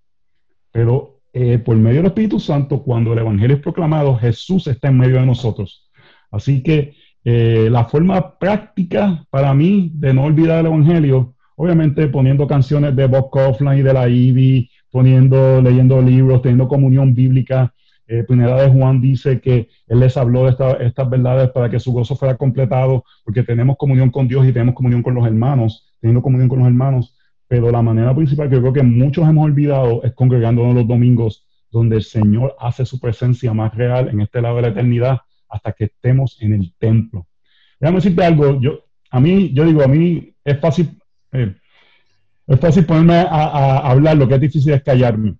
Pero 0.72 1.20
eh, 1.32 1.58
por 1.58 1.76
medio 1.76 1.98
del 1.98 2.06
Espíritu 2.06 2.40
Santo, 2.40 2.82
cuando 2.82 3.12
el 3.12 3.20
Evangelio 3.20 3.56
es 3.56 3.62
proclamado, 3.62 4.16
Jesús 4.16 4.66
está 4.66 4.88
en 4.88 4.98
medio 4.98 5.16
de 5.16 5.26
nosotros. 5.26 5.90
Así 6.30 6.62
que 6.62 6.94
eh, 7.24 7.68
la 7.70 7.84
forma 7.84 8.38
práctica 8.38 9.24
para 9.30 9.52
mí 9.54 9.90
de 9.94 10.14
no 10.14 10.24
olvidar 10.24 10.60
el 10.60 10.66
Evangelio, 10.66 11.34
obviamente 11.56 12.08
poniendo 12.08 12.46
canciones 12.46 12.96
de 12.96 13.06
Bob 13.06 13.30
Kaufman 13.30 13.78
y 13.78 13.82
de 13.82 13.92
la 13.92 14.08
Ivy, 14.08 14.70
poniendo, 14.90 15.60
leyendo 15.60 16.00
libros, 16.02 16.42
teniendo 16.42 16.66
comunión 16.66 17.14
bíblica. 17.14 17.72
Eh, 18.12 18.24
Primera 18.24 18.60
de 18.60 18.68
Juan 18.68 19.00
dice 19.00 19.40
que 19.40 19.68
Él 19.86 20.00
les 20.00 20.16
habló 20.16 20.44
de 20.44 20.50
estas 20.80 21.08
verdades 21.08 21.50
para 21.50 21.70
que 21.70 21.78
su 21.78 21.92
gozo 21.92 22.16
fuera 22.16 22.36
completado, 22.36 23.04
porque 23.24 23.44
tenemos 23.44 23.76
comunión 23.76 24.10
con 24.10 24.26
Dios 24.26 24.46
y 24.46 24.52
tenemos 24.52 24.74
comunión 24.74 25.02
con 25.02 25.14
los 25.14 25.26
hermanos 25.26 25.90
teniendo 26.00 26.22
comunión 26.22 26.48
con 26.48 26.58
los 26.58 26.68
hermanos, 26.68 27.16
pero 27.46 27.70
la 27.70 27.82
manera 27.82 28.14
principal 28.14 28.48
que 28.48 28.56
yo 28.56 28.62
creo 28.62 28.72
que 28.72 28.82
muchos 28.82 29.28
hemos 29.28 29.44
olvidado 29.44 30.02
es 30.02 30.12
congregándonos 30.14 30.74
los 30.74 30.88
domingos, 30.88 31.46
donde 31.70 31.96
el 31.96 32.02
Señor 32.02 32.56
hace 32.58 32.84
su 32.84 32.98
presencia 32.98 33.52
más 33.52 33.74
real 33.74 34.08
en 34.08 34.20
este 34.20 34.40
lado 34.40 34.56
de 34.56 34.62
la 34.62 34.68
eternidad 34.68 35.18
hasta 35.48 35.72
que 35.72 35.84
estemos 35.84 36.38
en 36.40 36.54
el 36.54 36.74
templo. 36.78 37.26
Déjame 37.78 37.98
decirte 37.98 38.24
algo, 38.24 38.60
yo, 38.60 38.80
a 39.10 39.20
mí, 39.20 39.52
yo 39.52 39.64
digo, 39.64 39.82
a 39.82 39.88
mí 39.88 40.34
es 40.44 40.58
fácil, 40.58 40.90
eh, 41.32 41.54
es 42.46 42.60
fácil 42.60 42.84
ponerme 42.86 43.26
a, 43.28 43.78
hablar, 43.78 44.16
lo 44.16 44.26
que 44.26 44.34
es 44.34 44.40
difícil 44.40 44.72
es 44.72 44.82
callarme. 44.82 45.34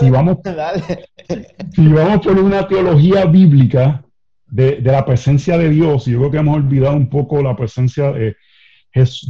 Si, 0.00 0.10
vamos, 0.10 0.38
si 1.72 1.88
vamos 1.88 2.26
por 2.26 2.38
una 2.38 2.66
teología 2.66 3.24
bíblica 3.26 4.04
de, 4.46 4.76
de, 4.76 4.92
la 4.92 5.04
presencia 5.04 5.56
de 5.56 5.70
Dios, 5.70 6.06
y 6.06 6.12
yo 6.12 6.18
creo 6.18 6.30
que 6.30 6.38
hemos 6.38 6.56
olvidado 6.56 6.96
un 6.96 7.08
poco 7.08 7.42
la 7.42 7.56
presencia, 7.56 8.12
de 8.12 8.36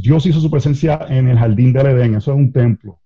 Dios 0.01 0.25
hizo 0.25 0.39
su 0.39 0.51
presencia 0.51 0.99
en 1.09 1.29
el 1.29 1.37
jardín 1.37 1.73
del 1.73 1.87
Edén, 1.87 2.15
eso 2.15 2.31
es 2.31 2.37
un 2.37 2.51
templo. 2.51 2.99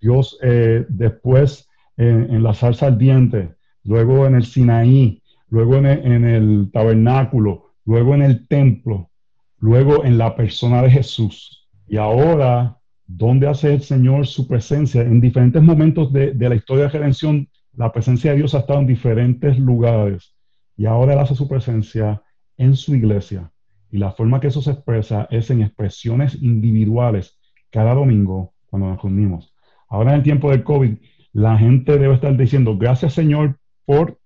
Dios 0.00 0.38
eh, 0.42 0.84
después 0.88 1.68
en, 1.96 2.42
la 2.42 2.54
salsa 2.54 2.86
ardiente, 2.86 3.54
luego 3.82 4.26
en 4.26 4.34
el 4.34 4.44
Sinaí, 4.44 5.22
luego 5.48 5.76
en 5.76 5.86
el, 5.86 6.70
tabernáculo, 6.72 7.72
luego 7.84 8.14
en 8.14 8.22
el 8.22 8.46
templo, 8.46 9.10
luego 9.58 10.04
en 10.04 10.18
la 10.18 10.36
persona 10.36 10.82
de 10.82 10.90
Jesús. 10.90 11.68
Y 11.86 11.96
ahora, 11.96 12.78
¿dónde 13.06 13.48
hace 13.48 13.74
el 13.74 13.82
Señor 13.82 14.26
su 14.26 14.46
presencia? 14.46 15.02
En 15.02 15.20
diferentes 15.20 15.62
momentos 15.62 16.12
de, 16.12 16.32
de 16.32 16.48
la 16.48 16.54
historia 16.54 16.84
de 16.84 16.90
redención, 16.90 17.48
la 17.74 17.92
presencia 17.92 18.30
de 18.30 18.38
Dios 18.38 18.54
ha 18.54 18.60
estado 18.60 18.80
en 18.80 18.86
diferentes 18.86 19.58
lugares. 19.58 20.34
Y 20.76 20.86
ahora 20.86 21.14
Él 21.14 21.20
hace 21.20 21.34
su 21.34 21.48
presencia 21.48 22.22
en 22.56 22.76
su 22.76 22.94
iglesia 22.94 23.50
y 23.94 23.98
la 23.98 24.10
forma 24.10 24.40
que 24.40 24.48
eso 24.48 24.60
se 24.60 24.72
expresa 24.72 25.28
es 25.30 25.50
en 25.50 25.62
expresiones 25.62 26.42
individuales 26.42 27.38
cada 27.70 27.94
domingo 27.94 28.52
cuando 28.66 28.88
nos 28.88 29.00
reunimos. 29.00 29.54
Ahora 29.88 30.10
en 30.10 30.16
el 30.16 30.22
tiempo 30.24 30.50
del 30.50 30.64
COVID, 30.64 30.96
la 31.32 31.56
gente 31.56 31.96
debe 31.96 32.14
estar 32.14 32.36
diciendo 32.36 32.76
gracias 32.76 33.12
Señor 33.12 33.56
por 33.84 34.18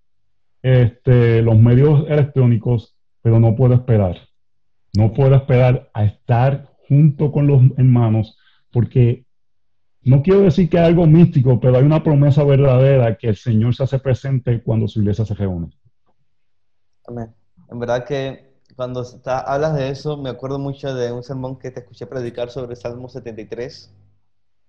este, 0.63 1.43
los 1.43 1.59
medios 1.59 2.09
electrónicos, 2.09 2.97
pero 3.21 3.39
no 3.41 3.55
puedo 3.57 3.75
esperar. 3.75 4.17
No 4.97 5.13
puedo 5.13 5.35
esperar 5.35 5.91
a 5.93 6.05
estar 6.05 6.71
junto 6.89 7.31
con 7.31 7.47
los 7.47 7.61
hermanos 7.77 8.38
porque 8.73 9.25
no 10.03 10.23
quiero 10.23 10.41
decir 10.41 10.69
que 10.69 10.79
hay 10.79 10.87
algo 10.87 11.07
místico, 11.07 11.61
pero 11.61 11.77
hay 11.77 11.85
una 11.85 12.03
promesa 12.03 12.45
verdadera 12.45 13.17
que 13.17 13.29
el 13.29 13.37
Señor 13.37 13.75
se 13.75 13.85
hace 13.85 13.99
presente 13.99 14.63
cuando 14.63 14.89
su 14.89 15.01
iglesia 15.01 15.25
se 15.25 15.35
reúne. 15.35 15.71
Amén. 17.07 17.35
En 17.71 17.79
verdad 17.79 18.05
que 18.07 18.49
cuando 18.77 19.05
hablas 19.25 19.75
de 19.75 19.91
eso, 19.91 20.17
me 20.17 20.31
acuerdo 20.31 20.59
mucho 20.59 20.95
de 20.95 21.11
un 21.13 21.23
sermón 21.23 21.59
que 21.59 21.71
te 21.71 21.81
escuché 21.81 22.07
predicar 22.07 22.51
sobre 22.51 22.77
Salmo 22.77 23.09
73. 23.09 23.95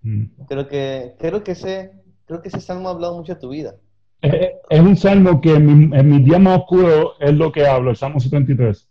Mm. 0.02 0.24
Creo, 0.48 0.68
que, 0.68 1.16
creo, 1.20 1.44
que 1.44 1.52
ese, 1.52 1.92
creo 2.26 2.42
que 2.42 2.48
ese 2.48 2.60
salmo 2.60 2.90
ha 2.90 2.92
hablado 2.92 3.18
mucho 3.18 3.36
de 3.36 3.40
tu 3.40 3.50
vida. 3.50 3.76
Es, 4.22 4.80
un 4.80 4.98
salmo 4.98 5.40
que 5.40 5.54
en 5.54 6.10
mi, 6.10 6.24
día 6.24 6.40
más 6.40 6.60
oscuro 6.60 7.14
es 7.20 7.34
lo 7.34 7.52
que 7.52 7.66
hablo, 7.66 7.92
el 7.92 7.96
Salmo 7.96 8.20
73. 8.20 8.90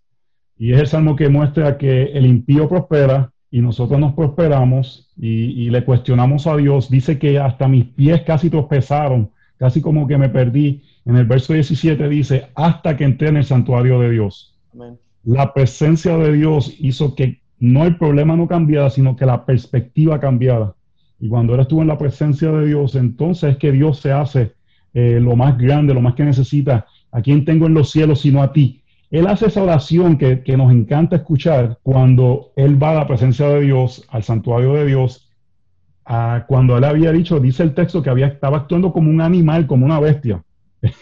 Y 0.56 0.72
es 0.72 0.80
el 0.80 0.86
salmo 0.86 1.16
que 1.16 1.28
muestra 1.28 1.76
que 1.76 2.04
el 2.04 2.24
impío 2.24 2.68
prospera 2.68 3.32
y 3.50 3.60
nosotros 3.60 3.98
nos 3.98 4.14
prosperamos 4.14 5.10
y, 5.16 5.28
y, 5.62 5.70
le 5.70 5.84
cuestionamos 5.84 6.46
a 6.46 6.56
Dios. 6.56 6.90
Dice 6.90 7.18
que 7.18 7.38
hasta 7.38 7.66
mis 7.66 7.86
pies 7.86 8.22
casi 8.22 8.50
tropezaron 8.50 9.30
casi 9.58 9.82
como 9.82 10.06
que 10.06 10.16
me 10.16 10.28
perdí. 10.28 10.82
En 11.04 11.16
el 11.16 11.26
verso 11.26 11.52
17 11.52 12.08
dice, 12.08 12.48
hasta 12.54 12.96
que 12.96 13.04
entré 13.04 13.28
en 13.28 13.38
el 13.38 13.44
santuario 13.44 14.00
de 14.00 14.10
Dios. 14.10 14.54
La 15.24 15.52
presencia 15.52 16.16
de 16.16 16.32
Dios 16.32 16.74
hizo 16.78 17.14
que 17.14 17.40
no 17.58 17.84
el 17.84 17.96
problema 17.96 18.36
no 18.36 18.46
cambiara, 18.46 18.88
sino 18.88 19.16
que 19.16 19.26
la 19.26 19.44
perspectiva 19.44 20.20
cambiara. 20.20 20.74
Y 21.20 21.28
cuando 21.28 21.54
él 21.54 21.60
estuvo 21.60 21.82
en 21.82 21.88
la 21.88 21.98
presencia 21.98 22.50
de 22.52 22.66
Dios, 22.66 22.94
entonces 22.94 23.52
es 23.52 23.56
que 23.56 23.72
Dios 23.72 23.98
se 23.98 24.12
hace 24.12 24.54
eh, 24.94 25.18
lo 25.20 25.34
más 25.34 25.58
grande, 25.58 25.92
lo 25.92 26.00
más 26.00 26.14
que 26.14 26.24
necesita. 26.24 26.86
¿A 27.10 27.20
quién 27.20 27.44
tengo 27.44 27.66
en 27.66 27.74
los 27.74 27.90
cielos 27.90 28.20
sino 28.20 28.42
a 28.42 28.52
ti? 28.52 28.82
Él 29.10 29.26
hace 29.26 29.46
esa 29.46 29.62
oración 29.62 30.18
que, 30.18 30.56
nos 30.56 30.70
encanta 30.70 31.16
escuchar 31.16 31.78
cuando 31.82 32.52
él 32.56 32.82
va 32.82 32.90
a 32.90 32.94
la 32.94 33.06
presencia 33.06 33.48
de 33.48 33.62
Dios, 33.62 34.04
al 34.08 34.22
santuario 34.22 34.74
de 34.74 34.86
Dios, 34.86 35.30
cuando 36.46 36.76
él 36.76 36.84
había 36.84 37.12
dicho, 37.12 37.40
dice 37.40 37.62
el 37.62 37.74
texto, 37.74 38.02
que 38.02 38.10
había, 38.10 38.26
estaba 38.26 38.58
actuando 38.58 38.92
como 38.92 39.10
un 39.10 39.20
animal, 39.20 39.66
como 39.66 39.86
una 39.86 40.00
bestia. 40.00 40.42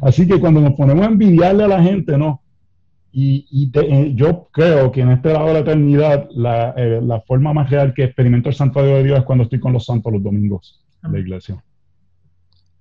Así 0.00 0.26
que 0.26 0.38
cuando 0.38 0.60
nos 0.60 0.74
ponemos 0.74 1.04
a 1.04 1.10
envidiarle 1.10 1.64
a 1.64 1.68
la 1.68 1.82
gente, 1.82 2.16
¿no? 2.16 2.40
Y, 3.16 3.70
eh, 3.72 4.12
yo 4.16 4.48
creo 4.50 4.90
que 4.90 5.00
en 5.00 5.12
este 5.12 5.32
lado 5.32 5.46
de 5.46 5.52
la 5.52 5.58
eternidad, 5.60 6.28
eh, 6.76 7.00
la, 7.00 7.20
forma 7.20 7.52
más 7.52 7.70
real 7.70 7.94
que 7.94 8.02
experimento 8.02 8.48
el 8.48 8.56
santuario 8.56 8.96
de 8.96 9.04
Dios 9.04 9.18
es 9.20 9.24
cuando 9.24 9.44
estoy 9.44 9.60
con 9.60 9.72
los 9.72 9.86
santos 9.86 10.12
los 10.12 10.22
domingos 10.22 10.84
en 11.04 11.12
la 11.12 11.18
iglesia. 11.20 11.62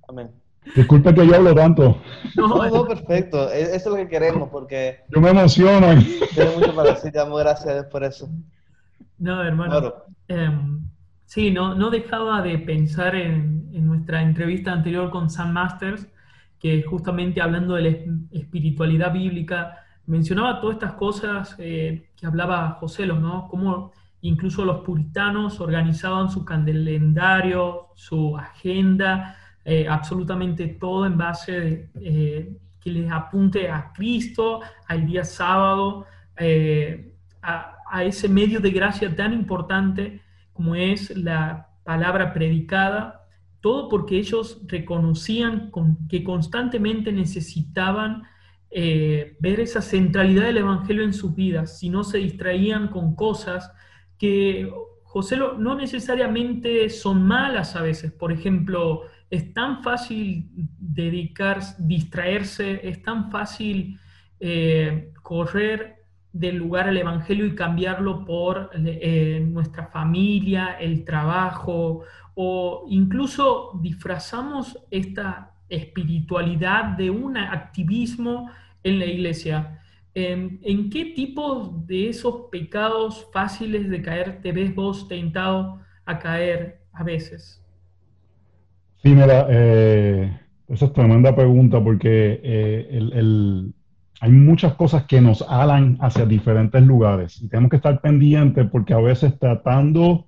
Amén. 0.08 0.43
Disculpe 0.76 1.14
que 1.14 1.28
yo 1.28 1.36
hablo 1.36 1.54
tanto. 1.54 2.02
No, 2.36 2.68
no, 2.68 2.88
perfecto. 2.88 3.52
E, 3.52 3.62
eso 3.62 3.76
es 3.76 3.86
lo 3.86 3.96
que 3.96 4.08
queremos 4.08 4.50
porque... 4.50 5.02
Yo 5.10 5.22
me 5.22 5.30
emociono. 5.30 5.88
Tengo 6.34 6.58
mucho 6.58 6.76
para 6.76 6.94
decir. 6.94 7.12
Te 7.12 7.20
amo, 7.20 7.36
gracias 7.36 7.86
por 7.86 8.04
eso. 8.04 8.28
No, 9.20 9.44
hermano. 9.44 9.94
Em, 10.28 10.82
sí, 11.26 11.52
no, 11.52 11.76
no 11.76 11.92
dejaba 11.92 12.42
de 12.42 12.58
pensar 12.58 13.16
en, 13.16 13.70
en, 13.72 13.86
nuestra 13.86 14.24
entrevista 14.24 14.72
anterior 14.72 15.12
con 15.12 15.30
Sam 15.30 15.52
Masters, 15.52 16.08
que 16.60 16.82
justamente 16.82 17.40
hablando 17.40 17.76
de 17.76 17.82
la 17.82 17.98
espiritualidad 18.32 19.14
bíblica, 19.14 19.78
mencionaba 20.08 20.60
todas 20.60 20.76
estas 20.78 20.94
cosas 20.94 21.56
eh, 21.60 22.10
que 22.16 22.26
hablaba 22.26 22.78
José, 22.80 23.06
¿no? 23.06 23.48
Cómo 23.48 23.92
incluso 24.22 24.66
los 24.66 24.80
puritanos 24.80 25.60
organizaban 25.60 26.30
su 26.32 26.46
calendario, 26.46 27.90
su 27.96 28.38
agenda, 28.38 29.38
eh, 29.66 29.88
absolutamente 29.88 30.68
todo 30.68 31.06
en 31.06 31.18
base 31.18 31.52
de, 31.54 31.90
eh, 32.02 32.58
que 32.82 32.92
les 32.92 33.10
apunte 33.10 33.70
a 33.70 33.94
Cristo, 33.94 34.60
al 34.88 35.06
día 35.06 35.24
sábado, 35.24 36.06
eh, 36.38 37.14
a, 37.42 37.70
ese 38.04 38.28
medio 38.28 38.60
de 38.60 38.72
gracia 38.72 39.16
tan 39.16 39.34
importante 39.34 40.20
como 40.52 40.76
es 40.76 41.16
la 41.16 41.70
palabra 41.84 42.34
predicada, 42.34 43.28
todo 43.62 43.88
porque 43.88 44.18
ellos 44.18 44.60
reconocían 44.66 45.72
que 46.10 46.24
constantemente 46.24 47.12
necesitaban 47.12 48.24
ver 48.72 49.60
esa 49.60 49.84
centralidad 49.84 50.46
del 50.46 50.58
Evangelio 50.58 51.04
en 51.04 51.14
sus 51.14 51.36
vidas, 51.36 51.78
si 51.78 51.90
no 51.90 52.04
se 52.04 52.18
distraían 52.18 52.88
con 52.88 53.16
cosas 53.16 53.72
que, 54.18 54.68
José, 55.04 55.38
no 55.38 55.76
necesariamente 55.76 56.90
son 56.90 57.28
malas 57.28 57.76
a 57.76 57.84
veces. 57.84 58.12
Por 58.12 58.32
ejemplo, 58.32 59.04
es 59.34 59.52
tan 59.52 59.82
fácil 59.82 60.48
dedicar, 60.78 61.60
distraerse, 61.80 62.88
es 62.88 63.02
tan 63.02 63.32
fácil 63.32 64.00
eh, 64.40 65.12
correr 65.24 66.04
del 66.32 66.58
lugar 66.58 66.88
al 66.88 66.98
Evangelio 66.98 67.48
y 67.48 67.56
cambiarlo 67.56 68.26
por 68.26 68.70
eh, 68.76 69.44
nuestra 69.44 69.88
familia, 69.88 70.78
el 70.80 71.04
trabajo, 71.04 72.04
o 72.36 72.86
incluso 72.90 73.72
disfrazamos 73.82 74.78
esta 74.92 75.56
espiritualidad 75.68 76.96
de 76.96 77.10
un 77.10 77.36
activismo 77.36 78.52
en 78.84 79.00
la 79.00 79.06
iglesia. 79.06 79.82
¿En 80.14 80.92
qué 80.92 81.06
tipo 81.06 81.84
de 81.88 82.10
esos 82.10 82.50
pecados 82.52 83.28
fáciles 83.34 83.90
de 83.90 84.00
caer 84.04 84.44
te 84.44 84.52
ves 84.52 84.76
vos 84.76 85.08
tentado 85.08 85.80
a 86.06 86.20
caer 86.20 86.82
a 86.92 87.04
veces? 87.04 87.63
Sí, 89.04 89.10
mira, 89.10 89.48
eh, 89.50 90.32
esa 90.70 90.86
es 90.86 90.94
tremenda 90.94 91.36
pregunta 91.36 91.84
porque 91.84 92.40
eh, 92.42 93.72
hay 94.22 94.32
muchas 94.32 94.76
cosas 94.76 95.04
que 95.08 95.20
nos 95.20 95.42
alan 95.42 95.98
hacia 96.00 96.26
diferentes 96.26 96.82
lugares 96.84 97.42
y 97.42 97.50
tenemos 97.50 97.70
que 97.70 97.76
estar 97.76 98.00
pendientes 98.00 98.66
porque 98.72 98.94
a 98.94 99.00
veces 99.00 99.38
tratando 99.38 100.28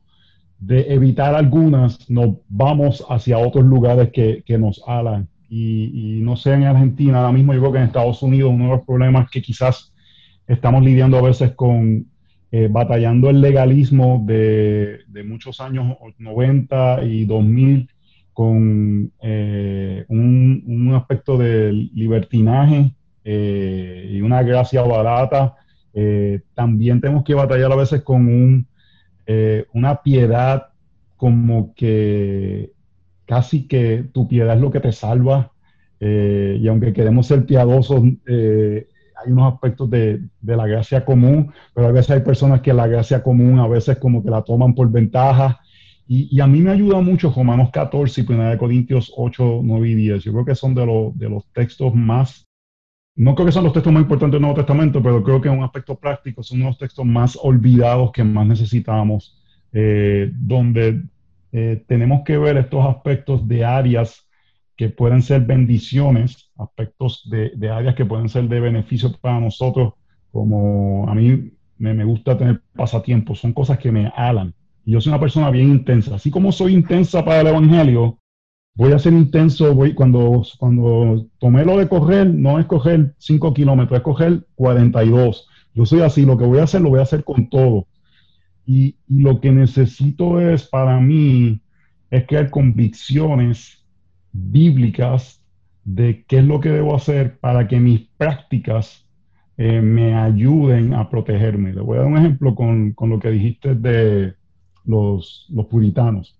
de 0.60 0.94
evitar 0.94 1.36
algunas 1.36 2.10
nos 2.10 2.36
vamos 2.50 3.06
hacia 3.10 3.38
otros 3.38 3.64
lugares 3.64 4.12
que, 4.12 4.58
nos 4.58 4.84
alan. 4.86 5.30
Y, 5.48 6.20
no 6.22 6.36
sé, 6.36 6.54
en 6.54 6.64
Argentina, 6.64 7.20
ahora 7.20 7.32
mismo 7.32 7.54
yo 7.54 7.62
creo 7.62 7.72
que 7.72 7.78
en 7.78 7.86
Estados 7.86 8.22
Unidos 8.24 8.52
uno 8.54 8.66
de 8.66 8.72
los 8.72 8.86
problemas 8.86 9.30
que 9.30 9.42
quizás 9.42 9.94
estamos 10.48 10.84
lidiando 10.84 11.18
a 11.18 11.22
veces 11.22 11.54
con 11.54 12.08
eh, 12.52 12.68
batallando 12.70 13.30
el 13.30 13.40
legalismo 13.40 14.22
de, 14.26 15.00
de 15.08 15.24
muchos 15.24 15.62
años 15.62 15.96
90 16.20 17.06
y 17.06 17.24
2000 17.24 17.95
con 18.36 19.14
eh, 19.22 20.04
un, 20.10 20.92
aspecto 20.94 21.38
de 21.38 21.72
libertinaje 21.72 22.92
eh, 23.24 24.10
y 24.12 24.20
una 24.20 24.44
gracia 24.44 24.82
barata. 24.82 25.56
Eh, 25.94 26.42
también 26.54 27.00
tenemos 27.00 27.24
que 27.24 27.34
batallar 27.34 27.72
a 27.72 27.78
veces 27.78 28.02
con 28.02 28.28
un, 28.28 28.68
una 29.72 30.02
piedad 30.04 30.68
como 31.16 31.74
que 31.76 32.74
casi 33.26 33.70
que 33.70 34.06
tu 34.12 34.28
piedad 34.28 34.56
es 34.56 34.62
lo 34.62 34.70
que 34.70 34.82
te 34.82 34.92
salva. 34.92 35.54
y 36.02 36.68
aunque 36.68 36.92
queremos 36.92 37.28
ser 37.28 37.46
piadosos, 37.46 38.04
hay 38.28 39.32
unos 39.32 39.54
aspectos 39.54 39.90
de, 39.90 40.20
de, 40.42 40.58
la 40.58 40.68
gracia 40.68 41.06
común, 41.06 41.54
pero 41.74 41.88
a 41.88 41.92
veces 41.94 42.12
hay 42.12 42.20
personas 42.20 42.60
que 42.60 42.74
la 42.74 42.88
gracia 42.88 43.24
común 43.24 43.60
a 43.60 43.68
veces 43.68 43.98
como 43.98 44.22
que 44.22 44.30
la 44.30 44.42
toman 44.42 44.76
por 44.76 44.92
ventaja 44.92 45.62
y, 46.08 46.40
a 46.40 46.48
mí 46.48 46.62
me 46.62 46.72
ayuda 46.72 47.02
mucho 47.02 47.34
Romanos 47.36 47.70
14 47.72 48.22
y 48.22 48.32
1 48.32 48.58
Corintios 48.58 49.12
8, 49.16 49.62
9 49.64 49.90
y 49.90 49.96
10. 49.96 50.24
Yo 50.24 50.34
creo 50.34 50.46
que 50.46 50.56
son 50.56 50.76
de, 50.76 51.12
de 51.16 51.30
los 51.30 51.46
textos 51.52 51.96
más, 51.96 52.48
no 53.16 53.34
creo 53.34 53.48
que 53.48 53.52
son 53.52 53.64
los 53.64 53.74
textos 53.74 53.92
más 53.92 54.04
importantes 54.04 54.34
del 54.34 54.42
Nuevo 54.42 54.58
Testamento, 54.58 55.02
pero 55.02 55.24
creo 55.24 55.42
que 55.42 55.48
en 55.48 55.58
un 55.58 55.64
aspecto 55.64 55.96
práctico 55.98 56.44
son 56.44 56.60
los 56.60 56.78
textos 56.78 57.06
más 57.06 57.38
olvidados 57.42 58.12
que 58.12 58.24
más 58.24 58.46
necesitamos, 58.46 59.42
eh, 59.74 60.32
donde 60.34 61.02
eh, 61.52 61.84
tenemos 61.88 62.22
que 62.24 62.38
ver 62.38 62.58
estos 62.58 62.86
aspectos 62.86 63.48
de 63.48 63.66
áreas 63.66 64.28
que 64.76 64.90
pueden 64.90 65.22
ser 65.22 65.42
bendiciones, 65.42 66.52
aspectos 66.58 67.28
de, 67.32 67.52
de 67.56 67.70
áreas 67.70 67.96
que 67.96 68.06
pueden 68.06 68.30
ser 68.30 68.48
de 68.48 68.60
beneficio 68.60 69.12
para 69.20 69.40
nosotros, 69.40 69.94
como 70.32 71.10
a 71.10 71.16
mí 71.16 71.52
me, 71.78 71.94
me 71.94 72.04
gusta 72.04 72.38
tener 72.38 72.62
pasatiempos, 72.76 73.40
son 73.40 73.54
cosas 73.54 73.80
que 73.80 73.92
me 73.92 74.12
alan 74.16 74.54
y 74.86 74.92
yo 74.92 75.02
soy 75.02 75.10
una 75.10 75.20
persona 75.20 75.50
bien 75.50 75.70
intensa. 75.72 76.16
Así 76.16 76.30
como 76.30 76.52
soy 76.52 76.74
intensa 76.74 77.26
para 77.26 77.42
el 77.42 77.48
Evangelio, 77.48 78.20
voy 78.76 78.92
a 78.94 79.00
ser 79.00 79.14
intenso. 79.14 79.74
Voy, 79.74 79.96
cuando, 79.96 80.44
cuando 80.60 81.28
tomé 81.40 81.66
lo 81.66 81.80
de 81.80 81.90
correr, 81.90 82.28
no 82.28 82.60
es 82.60 82.68
coger 82.68 83.16
5 83.18 83.54
kilómetros, 83.54 83.98
es 83.98 84.04
coger 84.04 84.46
42. 84.54 85.50
Yo 85.74 85.86
soy 85.86 86.02
así, 86.02 86.24
lo 86.24 86.38
que 86.38 86.46
voy 86.46 86.60
a 86.60 86.64
hacer, 86.64 86.82
lo 86.82 86.90
voy 86.90 87.00
a 87.00 87.04
hacer 87.04 87.24
con 87.24 87.50
todo. 87.50 87.88
Y, 88.66 88.96
y 89.08 89.22
lo 89.22 89.42
que 89.42 89.52
necesito 89.52 90.40
es, 90.40 90.68
para 90.68 91.00
mí, 91.00 91.62
es 92.12 92.28
crear 92.28 92.52
convicciones 92.52 93.84
bíblicas 94.32 95.42
de 95.84 96.26
qué 96.28 96.40
es 96.40 96.46
lo 96.46 96.60
que 96.60 96.70
debo 96.70 96.96
hacer 96.96 97.38
para 97.40 97.68
que 97.68 97.80
mis 97.80 98.02
prácticas 98.18 99.06
eh, 99.58 99.82
me 99.82 100.14
ayuden 100.14 100.94
a 100.94 101.10
protegerme. 101.10 101.74
Le 101.74 101.82
voy 101.82 101.98
a 101.98 102.02
dar 102.02 102.08
un 102.08 102.18
ejemplo 102.18 102.54
con, 102.54 102.94
con 102.94 103.10
lo 103.10 103.20
que 103.20 103.32
dijiste 103.32 103.76
de, 103.76 104.36
los, 104.86 105.48
puritanos. 105.70 106.36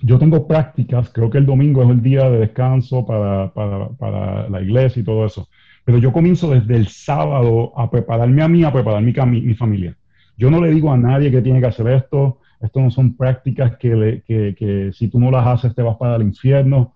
Yo 0.00 0.18
tengo 0.18 0.46
prácticas, 0.46 1.10
creo 1.10 1.30
que 1.30 1.38
el 1.38 1.46
domingo 1.46 1.82
es 1.82 1.90
el 1.90 2.02
día 2.02 2.28
de 2.28 2.38
descanso 2.38 3.06
para, 3.06 4.48
la 4.48 4.60
iglesia 4.60 5.00
y 5.00 5.04
todo 5.04 5.24
eso, 5.24 5.48
pero 5.84 5.98
yo 5.98 6.12
comienzo 6.12 6.50
desde 6.50 6.76
el 6.76 6.88
sábado 6.88 7.72
a 7.76 7.90
prepararme 7.90 8.42
a 8.42 8.48
mí, 8.48 8.64
a 8.64 8.72
preparar 8.72 9.02
mi, 9.02 9.40
mi 9.40 9.54
familia. 9.54 9.96
Yo 10.36 10.50
no 10.50 10.60
le 10.60 10.70
digo 10.70 10.92
a 10.92 10.96
nadie 10.96 11.30
que 11.30 11.42
tiene 11.42 11.60
que 11.60 11.66
hacer 11.66 11.86
esto, 11.88 12.38
esto 12.62 12.80
no 12.80 12.90
son 12.90 13.16
prácticas 13.16 13.76
que, 13.76 14.22
que, 14.26 14.90
si 14.92 15.08
tú 15.08 15.18
no 15.18 15.30
las 15.30 15.46
haces 15.46 15.74
te 15.74 15.82
vas 15.82 15.96
para 15.96 16.16
el 16.16 16.22
infierno, 16.22 16.94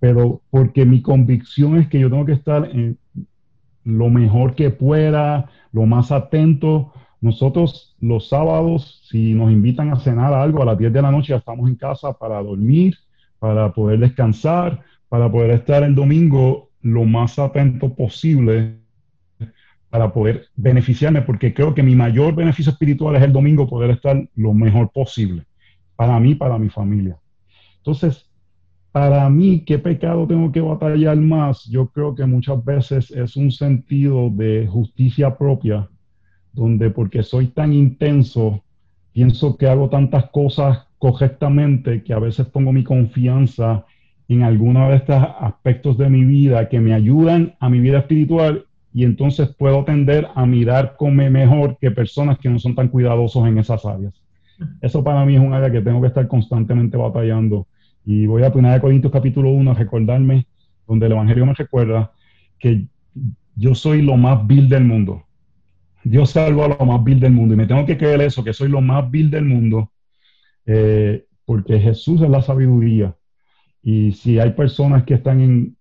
pero 0.00 0.42
porque 0.50 0.84
mi 0.84 1.02
convicción 1.02 1.78
es 1.78 1.88
que 1.88 2.00
yo 2.00 2.10
tengo 2.10 2.26
que 2.26 2.32
estar 2.32 2.68
en 2.70 2.98
lo 3.84 4.10
mejor 4.10 4.54
que 4.54 4.70
pueda, 4.70 5.50
lo 5.72 5.86
más 5.86 6.10
atento, 6.10 6.92
nosotros 7.24 7.96
los 8.00 8.28
sábados, 8.28 9.00
si 9.08 9.32
nos 9.32 9.50
invitan 9.50 9.90
a 9.90 9.96
cenar 9.96 10.34
algo 10.34 10.60
a 10.60 10.66
las 10.66 10.76
10 10.76 10.92
de 10.92 11.00
la 11.00 11.10
noche, 11.10 11.30
ya 11.30 11.38
estamos 11.38 11.66
en 11.70 11.74
casa 11.74 12.12
para 12.12 12.42
dormir, 12.42 12.94
para 13.38 13.72
poder 13.72 13.98
descansar, 13.98 14.82
para 15.08 15.32
poder 15.32 15.52
estar 15.52 15.82
el 15.84 15.94
domingo 15.94 16.68
lo 16.82 17.04
más 17.04 17.38
atento 17.38 17.94
posible 17.94 18.76
para 19.88 20.12
poder 20.12 20.48
beneficiarme, 20.54 21.22
porque 21.22 21.54
creo 21.54 21.72
que 21.74 21.82
mi 21.82 21.94
mayor 21.94 22.34
beneficio 22.34 22.72
espiritual 22.72 23.16
es 23.16 23.22
el 23.22 23.32
domingo 23.32 23.66
poder 23.66 23.92
estar 23.92 24.28
lo 24.34 24.52
mejor 24.52 24.90
posible, 24.92 25.46
para 25.96 26.20
mí, 26.20 26.34
para 26.34 26.58
mi 26.58 26.68
familia. 26.68 27.16
Entonces, 27.78 28.28
para 28.92 29.30
mí, 29.30 29.64
¿qué 29.64 29.78
pecado 29.78 30.26
tengo 30.26 30.52
que 30.52 30.60
batallar 30.60 31.16
más? 31.16 31.64
Yo 31.64 31.86
creo 31.86 32.14
que 32.14 32.26
muchas 32.26 32.62
veces 32.62 33.10
es 33.12 33.34
un 33.34 33.50
sentido 33.50 34.28
de 34.28 34.66
justicia 34.66 35.38
propia, 35.38 35.88
donde 36.54 36.90
porque 36.90 37.22
soy 37.22 37.48
tan 37.48 37.72
intenso, 37.72 38.62
pienso 39.12 39.56
que 39.56 39.66
hago 39.66 39.90
tantas 39.90 40.30
cosas 40.30 40.86
correctamente 40.98 42.02
que 42.02 42.14
a 42.14 42.18
veces 42.18 42.46
pongo 42.46 42.72
mi 42.72 42.84
confianza 42.84 43.84
en 44.28 44.42
alguno 44.42 44.88
de 44.88 44.96
estos 44.96 45.22
aspectos 45.40 45.98
de 45.98 46.08
mi 46.08 46.24
vida 46.24 46.68
que 46.68 46.80
me 46.80 46.94
ayudan 46.94 47.54
a 47.60 47.68
mi 47.68 47.80
vida 47.80 47.98
espiritual 47.98 48.64
y 48.92 49.04
entonces 49.04 49.48
puedo 49.48 49.84
tender 49.84 50.28
a 50.34 50.46
mirar 50.46 50.94
como 50.96 51.28
mejor 51.28 51.76
que 51.78 51.90
personas 51.90 52.38
que 52.38 52.48
no 52.48 52.58
son 52.58 52.74
tan 52.74 52.88
cuidadosos 52.88 53.46
en 53.46 53.58
esas 53.58 53.84
áreas. 53.84 54.14
Eso 54.80 55.02
para 55.02 55.24
mí 55.24 55.34
es 55.34 55.40
un 55.40 55.52
área 55.52 55.70
que 55.70 55.80
tengo 55.80 56.00
que 56.00 56.06
estar 56.06 56.26
constantemente 56.28 56.96
batallando 56.96 57.66
y 58.06 58.26
voy 58.26 58.42
a 58.42 58.52
1 58.54 58.80
Corintios 58.80 59.12
capítulo 59.12 59.50
1 59.50 59.70
a 59.70 59.74
recordarme, 59.74 60.46
donde 60.86 61.06
el 61.06 61.12
Evangelio 61.12 61.46
me 61.46 61.54
recuerda 61.54 62.12
que 62.58 62.86
yo 63.56 63.74
soy 63.74 64.02
lo 64.02 64.16
más 64.16 64.46
vil 64.46 64.68
del 64.68 64.84
mundo. 64.84 65.24
Dios 66.04 66.30
salvo 66.30 66.64
a 66.64 66.68
lo 66.68 66.86
más 66.86 67.02
vil 67.02 67.18
del 67.18 67.32
mundo. 67.32 67.54
Y 67.54 67.56
me 67.56 67.66
tengo 67.66 67.84
que 67.86 67.96
creer 67.96 68.20
eso, 68.20 68.44
que 68.44 68.52
soy 68.52 68.68
lo 68.68 68.80
más 68.80 69.10
vil 69.10 69.30
del 69.30 69.44
mundo, 69.44 69.90
eh, 70.66 71.26
porque 71.44 71.80
Jesús 71.80 72.20
es 72.20 72.28
la 72.28 72.42
sabiduría. 72.42 73.16
Y 73.82 74.12
si 74.12 74.38
hay 74.38 74.50
personas 74.52 75.04
que 75.04 75.14
están 75.14 75.40
en, 75.40 75.76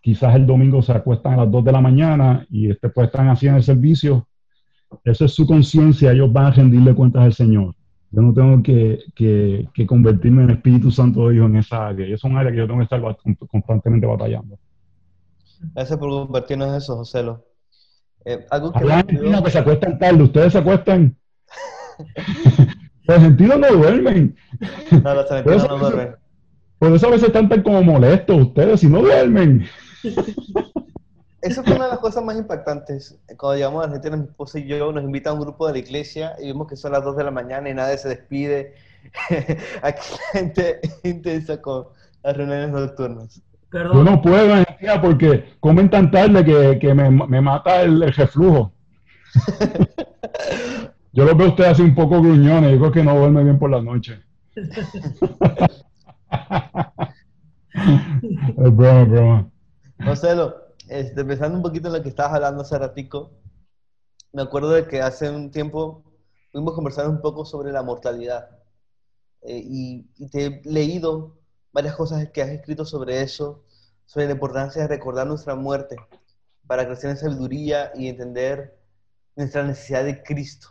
quizás 0.00 0.34
el 0.34 0.46
domingo 0.46 0.82
se 0.82 0.92
acuestan 0.92 1.34
a 1.34 1.44
las 1.44 1.50
2 1.50 1.64
de 1.64 1.72
la 1.72 1.80
mañana 1.80 2.46
y 2.50 2.68
después 2.68 3.06
están 3.06 3.28
haciendo 3.28 3.58
el 3.58 3.64
servicio, 3.64 4.28
esa 5.04 5.24
es 5.24 5.32
su 5.32 5.46
conciencia, 5.46 6.12
ellos 6.12 6.32
van 6.32 6.46
a 6.46 6.50
rendirle 6.50 6.94
cuentas 6.94 7.22
al 7.22 7.32
Señor. 7.32 7.74
Yo 8.10 8.20
no 8.20 8.34
tengo 8.34 8.62
que, 8.62 8.98
que, 9.14 9.86
convertirme 9.86 10.42
en 10.42 10.50
Espíritu 10.50 10.90
Santo 10.90 11.28
de 11.28 11.34
Dios 11.34 11.48
en 11.48 11.56
esa 11.56 11.88
área. 11.88 12.06
Y 12.06 12.12
es 12.12 12.22
un 12.24 12.36
área 12.36 12.52
que 12.52 12.58
yo 12.58 12.66
tengo 12.66 12.78
que 12.80 12.84
estar 12.84 13.00
constantemente 13.50 14.06
batallando. 14.06 14.58
Gracias 15.74 15.98
por 15.98 16.10
compartirnos 16.10 16.76
eso, 16.76 16.96
José. 16.96 17.24
Eh, 18.24 18.46
algo 18.50 18.72
que, 18.72 19.42
que 19.44 19.50
se 19.50 19.58
acuestan 19.58 19.98
tarde. 19.98 20.22
Ustedes 20.22 20.52
se 20.52 20.58
acuestan. 20.58 21.16
los 23.04 23.16
argentinos 23.16 23.58
no 23.58 23.68
duermen. 23.68 24.36
No, 24.90 25.14
los 25.14 25.30
argentinos 25.30 25.68
no 25.68 25.78
duermen. 25.78 26.16
Por 26.78 26.92
eso 26.92 27.06
a 27.06 27.10
veces 27.10 27.28
están 27.28 27.48
tan 27.48 27.62
como 27.62 27.82
molestos 27.82 28.40
ustedes 28.40 28.80
si 28.80 28.88
no 28.88 29.02
duermen. 29.02 29.68
Eso 31.42 31.62
fue 31.64 31.74
una 31.74 31.84
de 31.84 31.90
las 31.90 31.98
cosas 32.00 32.24
más 32.24 32.36
impactantes. 32.36 33.18
Cuando 33.36 33.56
llegamos 33.56 33.82
a 33.82 33.86
Argentina, 33.86 34.16
mi 34.16 34.24
esposa 34.24 34.58
y 34.58 34.66
yo 34.66 34.92
nos 34.92 35.02
invita 35.02 35.30
a 35.30 35.32
un 35.32 35.40
grupo 35.40 35.66
de 35.66 35.72
la 35.74 35.78
iglesia 35.80 36.36
y 36.40 36.46
vimos 36.46 36.68
que 36.68 36.76
son 36.76 36.92
las 36.92 37.04
2 37.04 37.16
de 37.16 37.24
la 37.24 37.30
mañana 37.30 37.68
y 37.68 37.74
nadie 37.74 37.98
se 37.98 38.08
despide. 38.08 38.74
Aquí 39.82 40.02
la 40.10 40.40
gente 40.40 40.80
intensa 41.02 41.60
con 41.60 41.86
las 42.22 42.36
reuniones 42.36 42.70
nocturnas. 42.70 43.42
Yo 43.72 44.04
no 44.04 44.20
puedo, 44.20 44.52
Argentina, 44.52 45.00
porque 45.00 45.54
comen 45.58 45.88
tan 45.88 46.10
tarde 46.10 46.44
que, 46.44 46.78
que 46.78 46.94
me, 46.94 47.10
me, 47.10 47.40
mata 47.40 47.80
el, 47.82 48.12
reflujo. 48.12 48.72
yo 51.12 51.24
lo 51.24 51.34
veo 51.34 51.46
a 51.46 51.50
usted 51.50 51.64
así 51.64 51.82
un 51.82 51.94
poco 51.94 52.20
gruñones. 52.20 52.72
Yo 52.72 52.78
creo 52.78 52.92
que 52.92 53.02
no 53.02 53.18
duerme 53.18 53.44
bien 53.44 53.58
por 53.58 53.70
la 53.70 53.80
noche. 53.80 54.22
es 54.54 54.68
broma, 58.76 59.04
broma. 59.04 59.50
Marcelo, 59.98 60.54
este, 60.88 61.24
pensando 61.24 61.56
un 61.56 61.62
poquito 61.62 61.88
en 61.88 61.94
lo 61.94 62.02
que 62.02 62.10
estabas 62.10 62.34
hablando 62.34 62.62
hace 62.62 62.78
ratico, 62.78 63.32
me 64.32 64.42
acuerdo 64.42 64.70
de 64.70 64.86
que 64.86 65.00
hace 65.00 65.30
un 65.30 65.50
tiempo 65.50 66.04
fuimos 66.50 66.72
a 66.72 66.76
conversar 66.76 67.08
un 67.08 67.20
poco 67.20 67.44
sobre 67.44 67.72
la 67.72 67.82
mortalidad. 67.82 68.48
Eh, 69.42 69.62
y, 69.64 70.28
te 70.28 70.46
he 70.46 70.62
leído 70.64 71.38
varias 71.72 71.96
cosas 71.96 72.28
que 72.30 72.42
has 72.42 72.50
escrito 72.50 72.84
sobre 72.84 73.22
eso, 73.22 73.64
sobre 74.06 74.26
la 74.26 74.32
importancia 74.32 74.82
de 74.82 74.88
recordar 74.88 75.26
nuestra 75.26 75.54
muerte 75.54 75.96
para 76.66 76.86
crecer 76.86 77.10
en 77.10 77.16
sabiduría 77.16 77.92
y 77.94 78.08
entender 78.08 78.78
nuestra 79.36 79.64
necesidad 79.64 80.04
de 80.04 80.22
Cristo, 80.22 80.68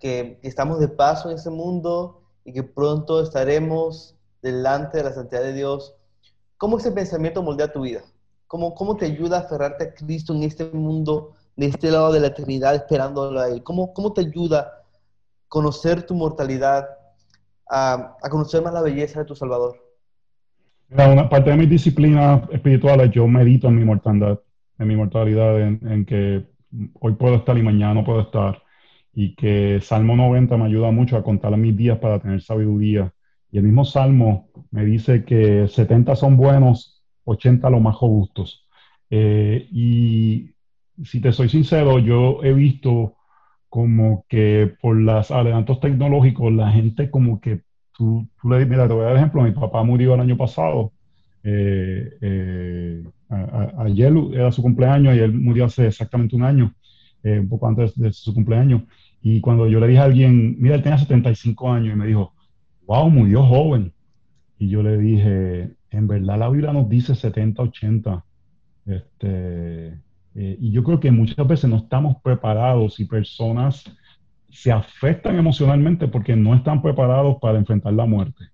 que, 0.00 0.38
estamos 0.42 0.80
de 0.80 0.88
paso 0.88 1.30
en 1.30 1.36
ese 1.36 1.50
mundo 1.50 2.22
y 2.44 2.52
que 2.52 2.62
pronto 2.62 3.22
estaremos 3.22 4.16
delante 4.42 4.98
de 4.98 5.04
la 5.04 5.12
santidad 5.12 5.42
de 5.42 5.52
Dios. 5.52 5.94
¿Cómo 6.58 6.78
ese 6.78 6.92
pensamiento 6.92 7.42
moldea 7.42 7.72
tu 7.72 7.82
vida? 7.82 8.02
¿Cómo, 8.46 8.74
¿Cómo 8.74 8.96
te 8.96 9.06
ayuda 9.06 9.38
a 9.38 9.40
aferrarte 9.40 9.84
a 9.84 9.94
Cristo 9.94 10.34
en 10.34 10.42
este 10.42 10.66
mundo, 10.66 11.32
de 11.56 11.66
este 11.66 11.90
lado 11.90 12.12
de 12.12 12.20
la 12.20 12.28
eternidad, 12.28 12.74
esperándolo 12.74 13.40
a 13.40 13.48
Él? 13.48 13.62
¿Cómo, 13.62 13.94
cómo 13.94 14.12
te 14.12 14.20
ayuda 14.20 14.60
a 14.60 14.82
conocer 15.48 16.04
tu 16.04 16.14
mortalidad, 16.14 16.88
a, 17.70 18.16
a 18.20 18.28
conocer 18.28 18.62
más 18.62 18.74
la 18.74 18.82
belleza 18.82 19.20
de 19.20 19.24
tu 19.24 19.34
Salvador? 19.34 19.83
Una 20.94 21.28
parte 21.28 21.50
de 21.50 21.56
mis 21.56 21.68
disciplinas 21.68 22.42
espirituales, 22.50 23.10
yo 23.10 23.26
medito 23.26 23.68
en 23.68 23.76
mi 23.76 23.84
mortalidad, 23.84 24.40
en 24.78 24.88
mi 24.88 24.96
mortalidad, 24.96 25.60
en, 25.60 25.80
en, 25.88 26.04
que 26.04 26.44
hoy 27.00 27.14
puedo 27.14 27.36
estar 27.36 27.58
y 27.58 27.62
mañana 27.62 27.94
no 27.94 28.04
puedo 28.04 28.20
estar, 28.20 28.62
y 29.12 29.34
que 29.34 29.80
Salmo 29.80 30.16
90 30.16 30.56
me 30.56 30.66
ayuda 30.66 30.90
mucho 30.90 31.16
a 31.16 31.24
contar 31.24 31.56
mis 31.56 31.76
días 31.76 31.98
para 31.98 32.20
tener 32.20 32.40
sabiduría. 32.42 33.12
Y 33.50 33.58
el 33.58 33.64
mismo 33.64 33.84
Salmo 33.84 34.48
me 34.70 34.84
dice 34.84 35.24
que 35.24 35.68
70 35.68 36.16
son 36.16 36.36
buenos 36.36 37.02
80 37.24 37.70
los 37.70 37.80
más 37.80 37.96
robustos. 38.00 38.66
Eh, 39.10 39.68
y 39.70 40.50
si 41.04 41.20
te 41.20 41.32
soy 41.32 41.48
sincero, 41.48 41.98
yo 41.98 42.42
he 42.42 42.52
visto 42.52 43.16
como 43.68 44.24
que 44.28 44.74
por 44.80 44.96
los 44.96 45.30
adelantos 45.30 45.80
tecnológicos, 45.80 46.52
la 46.52 46.70
gente 46.70 47.10
como 47.10 47.40
que 47.40 47.62
tú, 47.96 48.26
le 48.44 48.56
dices, 48.56 48.70
mira, 48.70 48.86
te 48.86 48.94
voy 48.94 49.02
a 49.02 49.06
dar 49.06 49.16
ejemplo, 49.16 49.42
mi 49.42 49.52
papá 49.52 49.82
murió 49.82 50.14
el 50.14 50.20
año 50.20 50.36
pasado, 50.36 50.92
eh, 51.42 52.10
eh, 52.20 53.04
ayer 53.78 54.12
era 54.32 54.52
su 54.52 54.62
cumpleaños 54.62 55.14
y 55.14 55.18
él 55.18 55.32
murió 55.32 55.66
hace 55.66 55.86
exactamente 55.86 56.36
un 56.36 56.44
año, 56.44 56.74
un 57.22 57.48
poco 57.48 57.66
antes 57.66 57.98
de 57.98 58.12
su 58.12 58.34
cumpleaños, 58.34 58.82
y 59.22 59.40
cuando 59.40 59.66
yo 59.66 59.80
le 59.80 59.88
dije 59.88 60.00
a 60.00 60.04
alguien, 60.04 60.56
mira, 60.58 60.74
él 60.74 60.82
tenía 60.82 60.98
75 60.98 61.72
años, 61.72 61.94
y 61.94 61.98
me 61.98 62.06
dijo, 62.06 62.34
wow, 62.86 63.08
murió 63.08 63.42
joven, 63.42 63.92
y 64.58 64.68
yo 64.68 64.82
le 64.82 64.98
dije, 64.98 65.70
en 65.90 66.06
verdad 66.06 66.38
la 66.38 66.48
Biblia 66.48 66.72
nos 66.72 66.88
dice 66.88 67.14
70, 67.14 67.62
80. 67.62 68.24
Este, 68.86 69.88
eh, 70.34 70.56
y 70.60 70.70
yo 70.72 70.82
creo 70.82 71.00
que 71.00 71.10
muchas 71.10 71.46
veces 71.46 71.70
no 71.70 71.76
estamos 71.76 72.16
preparados 72.22 72.98
y 73.00 73.04
personas 73.04 73.84
se 74.54 74.70
afectan 74.70 75.36
emocionalmente 75.36 76.06
porque 76.06 76.36
no 76.36 76.54
están 76.54 76.80
preparados 76.80 77.38
para 77.40 77.58
enfrentar 77.58 77.92
la 77.92 78.06
muerte. 78.06 78.44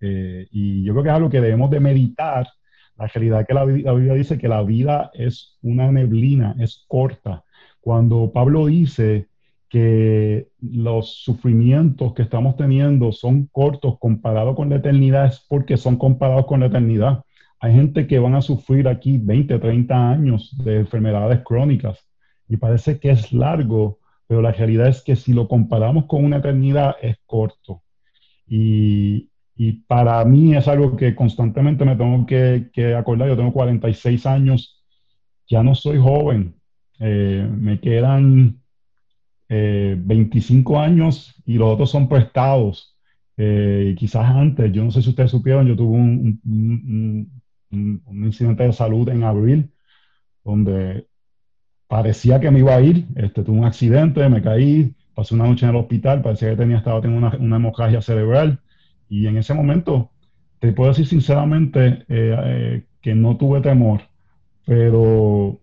Eh, 0.00 0.48
y 0.50 0.82
yo 0.82 0.92
creo 0.92 1.04
que 1.04 1.08
es 1.10 1.14
algo 1.14 1.30
que 1.30 1.40
debemos 1.40 1.70
de 1.70 1.80
meditar. 1.80 2.48
La 2.96 3.06
realidad 3.06 3.46
que 3.46 3.54
la, 3.54 3.64
la 3.64 3.92
Biblia 3.92 4.14
dice 4.14 4.36
que 4.36 4.48
la 4.48 4.62
vida 4.62 5.10
es 5.14 5.56
una 5.62 5.92
neblina, 5.92 6.56
es 6.58 6.84
corta. 6.88 7.44
Cuando 7.80 8.32
Pablo 8.32 8.66
dice 8.66 9.28
que 9.68 10.48
los 10.60 11.22
sufrimientos 11.22 12.14
que 12.14 12.22
estamos 12.22 12.56
teniendo 12.56 13.12
son 13.12 13.46
cortos 13.52 13.98
comparados 14.00 14.56
con 14.56 14.70
la 14.70 14.76
eternidad 14.76 15.26
es 15.26 15.44
porque 15.48 15.76
son 15.76 15.96
comparados 15.96 16.46
con 16.46 16.60
la 16.60 16.66
eternidad. 16.66 17.22
Hay 17.60 17.74
gente 17.74 18.08
que 18.08 18.18
van 18.18 18.34
a 18.34 18.42
sufrir 18.42 18.88
aquí 18.88 19.18
20, 19.18 19.58
30 19.58 20.10
años 20.10 20.56
de 20.64 20.80
enfermedades 20.80 21.40
crónicas 21.44 22.04
y 22.48 22.56
parece 22.56 22.98
que 22.98 23.10
es 23.10 23.32
largo, 23.32 23.98
pero 24.28 24.42
la 24.42 24.52
realidad 24.52 24.88
es 24.88 25.02
que 25.02 25.16
si 25.16 25.32
lo 25.32 25.48
comparamos 25.48 26.04
con 26.06 26.24
una 26.24 26.36
eternidad 26.36 26.96
es 27.02 27.16
corto. 27.26 27.82
Y, 28.46 29.30
y 29.56 29.72
para 29.72 30.24
mí 30.24 30.54
es 30.54 30.68
algo 30.68 30.96
que 30.96 31.14
constantemente 31.14 31.84
me 31.84 31.96
tengo 31.96 32.26
que, 32.26 32.70
que, 32.72 32.94
acordar. 32.94 33.28
Yo 33.28 33.36
tengo 33.36 33.52
46 33.52 34.26
años, 34.26 34.84
ya 35.48 35.62
no 35.62 35.74
soy 35.74 35.98
joven, 35.98 36.54
eh, 37.00 37.48
me 37.50 37.80
quedan 37.80 38.60
25 39.48 40.74
eh, 40.74 40.78
años 40.78 41.34
y 41.46 41.54
los 41.54 41.72
otros 41.72 41.90
son 41.90 42.08
prestados. 42.08 42.96
Eh, 43.36 43.94
quizás 43.96 44.26
antes, 44.26 44.70
yo 44.72 44.84
no 44.84 44.90
sé 44.90 45.00
si 45.00 45.10
ustedes 45.10 45.30
supieron, 45.30 45.66
yo 45.66 45.76
tuve 45.76 45.96
un, 45.96 46.40
un, 47.70 48.24
incidente 48.24 48.64
de 48.64 48.72
salud 48.72 49.08
en 49.08 49.22
abril 49.22 49.72
donde 50.44 51.06
parecía 51.88 52.40
que 52.40 52.50
me 52.50 52.60
iba 52.60 52.74
a 52.74 52.80
ir, 52.80 53.06
este, 53.16 53.42
tuve 53.42 53.58
un 53.58 53.64
accidente, 53.64 54.28
me 54.28 54.42
caí, 54.42 54.94
pasé 55.14 55.34
una 55.34 55.46
noche 55.46 55.66
en 55.66 55.70
el 55.70 55.76
hospital, 55.76 56.22
parecía 56.22 56.50
que 56.50 56.56
tenía 56.56 56.78
estado 56.78 57.00
teniendo 57.00 57.26
una, 57.26 57.36
una 57.38 57.56
hemorragia 57.56 58.02
cerebral 58.02 58.60
y 59.08 59.26
en 59.26 59.38
ese 59.38 59.54
momento 59.54 60.10
te 60.60 60.72
puedo 60.72 60.90
decir 60.90 61.06
sinceramente 61.06 62.04
eh, 62.08 62.84
que 63.00 63.14
no 63.14 63.36
tuve 63.36 63.60
temor, 63.60 64.02
pero 64.64 65.60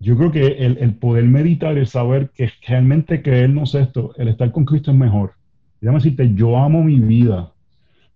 yo 0.00 0.16
creo 0.16 0.32
que 0.32 0.46
el, 0.58 0.94
poder 0.96 1.24
meditar, 1.24 1.78
el 1.78 1.86
saber 1.86 2.30
que 2.30 2.50
realmente 2.66 3.22
creernos 3.22 3.76
esto, 3.76 4.12
el 4.16 4.28
estar 4.28 4.50
con 4.50 4.64
Cristo 4.64 4.90
es 4.90 4.96
mejor. 4.96 5.34
Déjame 5.80 5.98
decirte, 5.98 6.34
yo 6.34 6.58
amo 6.58 6.82
mi 6.82 6.98
vida, 6.98 7.52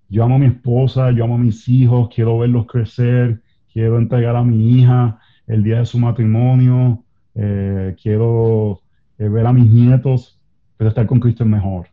yo 0.09 0.24
amo 0.24 0.35
a 0.35 0.38
mi 0.38 0.46
esposa, 0.46 1.12
yo 1.12 1.24
amo 1.24 1.37
a 1.37 1.38
mis 1.38 1.68
hijos, 1.68 2.11
quiero 2.12 2.38
verlos 2.38 2.66
crecer, 2.66 3.40
quiero 3.72 3.98
entregar 3.98 4.35
a 4.35 4.42
mi 4.42 4.79
hija 4.79 5.20
el 5.46 5.62
día 5.62 5.79
de 5.79 5.87
su 5.87 5.98
matrimonio, 5.98 7.05
eh, 7.37 7.94
quiero 8.03 8.81
eh, 9.18 9.29
ver 9.29 9.46
a 9.46 9.53
mis 9.53 9.70
nietos, 9.70 10.40
pero 10.77 10.88
estar 10.88 11.07
con 11.07 11.20
Cristo 11.20 11.44
es 11.44 11.51
mejor. 11.51 11.88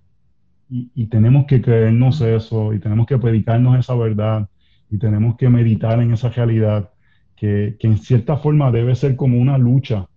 Y, 0.69 1.05
tenemos 1.05 1.45
que 1.45 1.61
creernos 1.61 2.19
eso 2.21 2.73
y 2.73 2.79
tenemos 2.79 3.05
que 3.05 3.19
predicarnos 3.19 3.77
esa 3.77 3.93
verdad 3.93 4.49
y 4.89 4.97
tenemos 4.97 5.35
que 5.37 5.47
meditar 5.47 5.99
en 5.99 6.13
esa 6.13 6.29
realidad 6.29 6.89
que, 7.35 7.77
en 7.79 7.97
cierta 7.99 8.37
forma 8.37 8.71
debe 8.71 8.95
ser 8.95 9.15
como 9.15 9.37
una 9.37 9.59
lucha. 9.59 10.07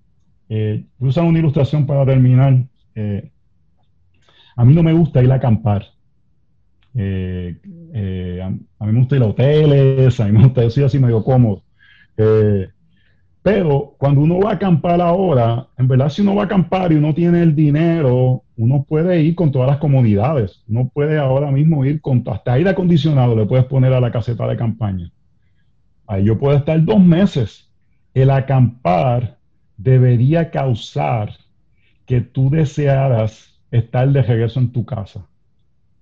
Eh, 0.48 0.86
voy 0.96 1.08
a 1.08 1.10
usar 1.10 1.24
una 1.24 1.40
ilustración 1.40 1.86
para 1.86 2.06
terminar. 2.06 2.64
Eh, 2.94 3.30
a 4.56 4.64
mí 4.64 4.72
no 4.72 4.82
me 4.82 4.94
gusta 4.94 5.22
ir 5.22 5.30
a 5.30 5.34
acampar. 5.34 5.84
A, 6.94 6.98
mí 6.98 8.92
me 8.92 8.98
gusta 8.98 9.16
ir 9.16 9.22
a 9.22 9.26
hoteles, 9.26 10.20
a 10.20 10.24
mí 10.24 10.32
me 10.32 10.44
gusta, 10.44 10.62
yo 10.62 10.70
soy 10.70 10.84
así 10.84 10.98
medio 10.98 11.22
cómodo. 11.22 11.64
Pero 13.46 13.94
cuando 13.96 14.22
uno 14.22 14.40
va 14.40 14.50
a 14.50 14.54
acampar 14.54 15.00
ahora, 15.00 15.68
en 15.78 15.86
verdad 15.86 16.08
si 16.08 16.20
uno 16.20 16.34
va 16.34 16.42
a 16.42 16.46
acampar 16.46 16.90
y 16.90 16.96
uno 16.96 17.14
tiene 17.14 17.44
el 17.44 17.54
dinero, 17.54 18.42
uno 18.56 18.82
puede 18.82 19.22
ir 19.22 19.36
con 19.36 19.52
todas 19.52 19.68
las 19.68 19.78
comodidades. 19.78 20.64
Uno 20.66 20.90
puede 20.92 21.16
ahora 21.16 21.52
mismo 21.52 21.84
ir 21.84 22.00
con 22.00 22.24
hasta 22.26 22.54
aire 22.54 22.70
acondicionado, 22.70 23.36
le 23.36 23.46
puedes 23.46 23.64
poner 23.66 23.92
a 23.92 24.00
la 24.00 24.10
caseta 24.10 24.48
de 24.48 24.56
campaña. 24.56 25.12
Ahí 26.08 26.24
yo 26.24 26.36
puedo 26.36 26.56
estar 26.56 26.84
dos 26.84 26.98
meses. 26.98 27.70
El 28.14 28.30
acampar 28.30 29.38
debería 29.76 30.50
causar 30.50 31.30
que 32.04 32.22
tú 32.22 32.50
desearas 32.50 33.60
estar 33.70 34.10
de 34.10 34.22
regreso 34.22 34.58
en 34.58 34.72
tu 34.72 34.84
casa. 34.84 35.24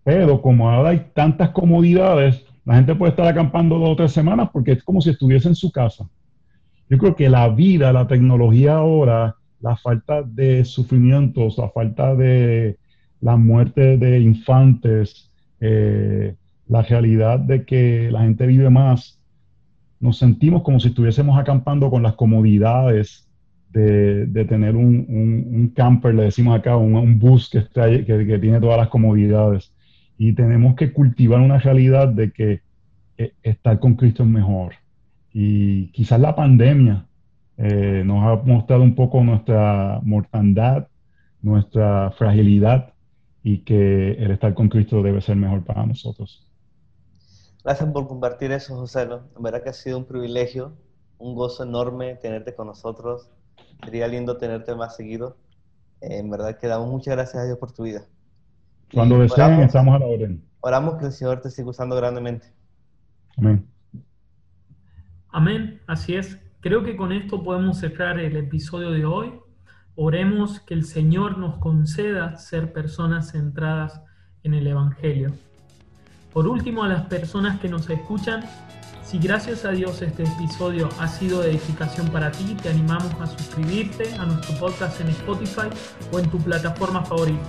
Pero 0.03 0.41
como 0.41 0.71
ahora 0.71 0.89
hay 0.89 1.09
tantas 1.13 1.51
comodidades, 1.51 2.43
la 2.65 2.77
gente 2.77 2.95
puede 2.95 3.11
estar 3.11 3.27
acampando 3.27 3.79
dos 3.79 3.91
o 3.91 3.97
tres 3.97 4.13
semanas 4.13 4.49
porque 4.51 4.73
es 4.73 4.83
como 4.83 5.03
si 5.03 5.11
estuviese 5.11 5.49
en 5.49 5.55
su 5.55 5.71
casa. 5.71 6.09
Yo 6.89 6.99
creo 6.99 7.17
que 7.17 7.29
la 7.29 7.49
vida, 7.49 7.93
la 7.93 8.07
tecnología 8.07 8.77
ahora, 8.77 9.37
la 9.61 9.77
falta 9.77 10.23
de 10.23 10.65
sufrimientos, 10.65 11.57
la 11.59 11.71
falta 11.71 12.15
de 12.15 12.79
la 13.21 13.37
muerte 13.37 13.97
de 13.97 14.21
infantes, 14.21 15.31
eh, 15.61 16.35
la 16.69 16.83
realidad 16.83 17.39
de 17.39 17.65
que 17.65 18.11
la 18.11 18.23
gente 18.23 18.47
vive 18.47 18.69
más, 18.69 19.19
nos 20.01 20.19
sentimos 20.19 20.63
como 20.63 20.79
si 20.81 20.89
estuviésemos 20.89 21.39
acampando 21.39 21.91
con 21.91 22.03
las 22.03 22.15
comodidades 22.15 23.27
de, 23.71 24.45
tener 24.49 24.77
un, 24.77 25.73
camper, 25.75 26.15
le 26.15 26.25
decimos 26.25 26.57
acá, 26.57 26.77
un, 26.77 27.19
bus 27.19 27.49
que, 27.51 27.59
está, 27.59 27.89
que, 27.91 28.05
que, 28.05 28.39
tiene 28.39 28.61
todas 28.61 28.79
las 28.79 28.89
comodidades. 28.89 29.73
Y 30.17 30.33
tenemos 30.35 30.77
que 30.77 30.93
cultivar 30.93 31.41
una 31.41 31.59
realidad 31.59 32.09
de 32.09 32.31
que 32.31 32.61
eh, 33.17 33.33
estar 33.43 33.81
con 33.81 33.95
Cristo 33.95 34.23
es 34.23 34.29
mejor. 34.29 34.75
Y 35.37 35.89
quizás 35.89 36.21
la 36.21 36.37
pandemia 36.37 37.07
eh, 37.57 38.05
nos 38.07 38.25
ha 38.25 38.43
mostrado 38.45 38.85
un 38.85 38.95
poco 38.95 39.23
nuestra 39.25 40.01
mortandad, 40.05 40.87
nuestra 41.43 42.13
fragilidad 42.13 42.95
y 43.43 43.59
que 43.59 44.13
el 44.13 44.31
estar 44.31 44.55
con 44.55 44.69
Cristo 44.69 45.03
debe 45.03 45.21
ser 45.21 45.35
mejor 45.35 45.65
para 45.65 45.85
nosotros. 45.85 46.47
Gracias 47.65 47.91
por 47.91 48.07
compartir 48.07 48.53
eso, 48.53 48.77
José. 48.77 49.03
En 49.03 49.43
verdad 49.43 49.65
que 49.65 49.71
ha 49.71 49.73
sido 49.73 49.99
un 49.99 50.05
privilegio, 50.05 50.73
un 51.19 51.35
gozo 51.35 51.65
enorme 51.65 52.15
tenerte 52.15 52.55
con 52.55 52.69
nosotros. 52.69 53.29
Sería 53.85 54.07
lindo 54.07 54.37
tenerte 54.37 54.73
más 54.77 54.95
seguido. 54.95 55.37
Eh, 56.01 56.19
en 56.19 56.31
verdad 56.31 56.57
que 56.59 56.69
damos 56.69 56.89
muchas 56.89 57.17
gracias 57.17 57.43
a 57.43 57.47
Dios 57.47 57.59
por 57.59 57.73
tu 57.73 57.83
vida. 57.83 58.07
Cuando 58.93 59.19
deseen, 59.19 59.63
estamos 59.63 59.97
a 59.97 59.99
la 59.99 60.07
orden. 60.07 60.45
Oramos 60.61 60.95
que 60.97 61.07
el 61.07 61.13
Señor 61.13 61.41
te 61.41 61.51
siga 61.51 61.71
usando 61.71 61.97
grandemente. 61.97 62.47
Amén. 63.37 63.67
Amén, 65.35 65.81
así 65.89 66.15
es. 66.15 66.39
Creo 66.61 66.85
que 66.85 66.97
con 66.97 67.11
esto 67.11 67.43
podemos 67.43 67.81
cerrar 67.81 68.21
el 68.21 68.37
episodio 68.37 68.93
de 68.93 69.05
hoy. 69.05 69.33
Oremos 69.97 70.61
que 70.61 70.75
el 70.75 70.85
Señor 70.85 71.39
nos 71.39 71.57
conceda 71.59 72.37
ser 72.37 72.73
personas 72.73 73.33
centradas 73.33 74.01
en 74.45 74.55
el 74.55 74.65
Evangelio. 74.69 75.33
Por 76.33 76.47
último, 76.47 76.85
a 76.85 76.89
las 76.89 77.07
personas 77.07 77.59
que 77.59 77.69
nos 77.69 77.91
escuchan, 77.91 78.45
si 79.03 79.19
gracias 79.19 79.65
a 79.65 79.73
Dios 79.73 80.03
este 80.03 80.23
episodio 80.23 80.89
ha 81.01 81.09
sido 81.09 81.41
de 81.41 81.51
edificación 81.51 82.07
para 82.11 82.31
ti, 82.31 82.57
te 82.63 82.69
animamos 82.69 83.13
a 83.21 83.27
suscribirte 83.27 84.15
a 84.15 84.27
nuestro 84.27 84.57
podcast 84.61 85.01
en 85.01 85.09
Spotify 85.09 85.67
o 86.13 86.21
en 86.21 86.31
tu 86.31 86.39
plataforma 86.39 87.05
favorita. 87.05 87.43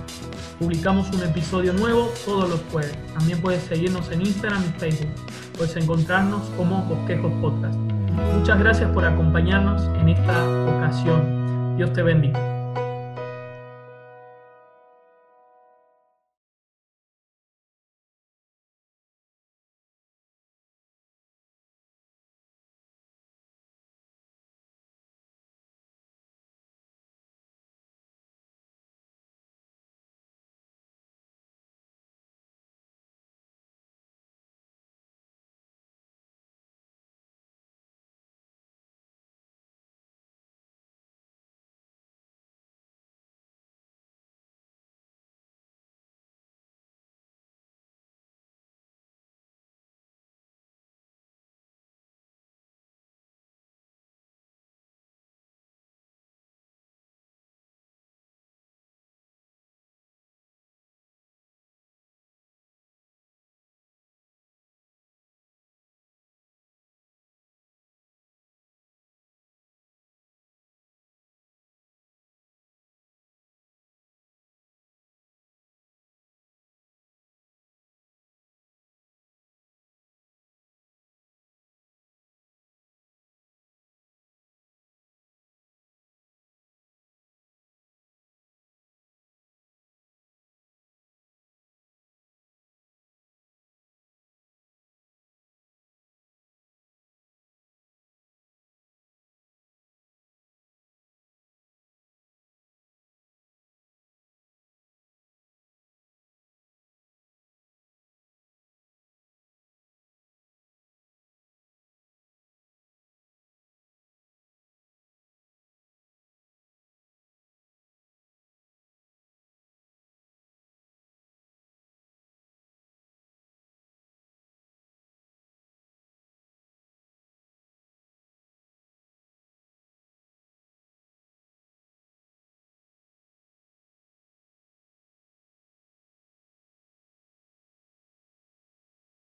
Publicamos 0.58 1.08
un 1.12 1.22
episodio 1.22 1.72
nuevo 1.72 2.10
todos 2.24 2.50
los 2.50 2.60
jueves. 2.72 2.98
También 3.14 3.40
puedes 3.40 3.62
seguirnos 3.62 4.10
en 4.10 4.22
Instagram 4.22 4.64
y 4.64 4.80
Facebook. 4.80 5.35
Puedes 5.56 5.76
encontrarnos 5.76 6.42
como 6.56 6.82
Bosquejos 6.82 7.32
Podcast. 7.40 7.78
Muchas 8.34 8.58
gracias 8.58 8.90
por 8.90 9.04
acompañarnos 9.04 9.82
en 9.98 10.10
esta 10.10 10.44
ocasión. 10.76 11.76
Dios 11.76 11.92
te 11.92 12.02
bendiga. 12.02 12.55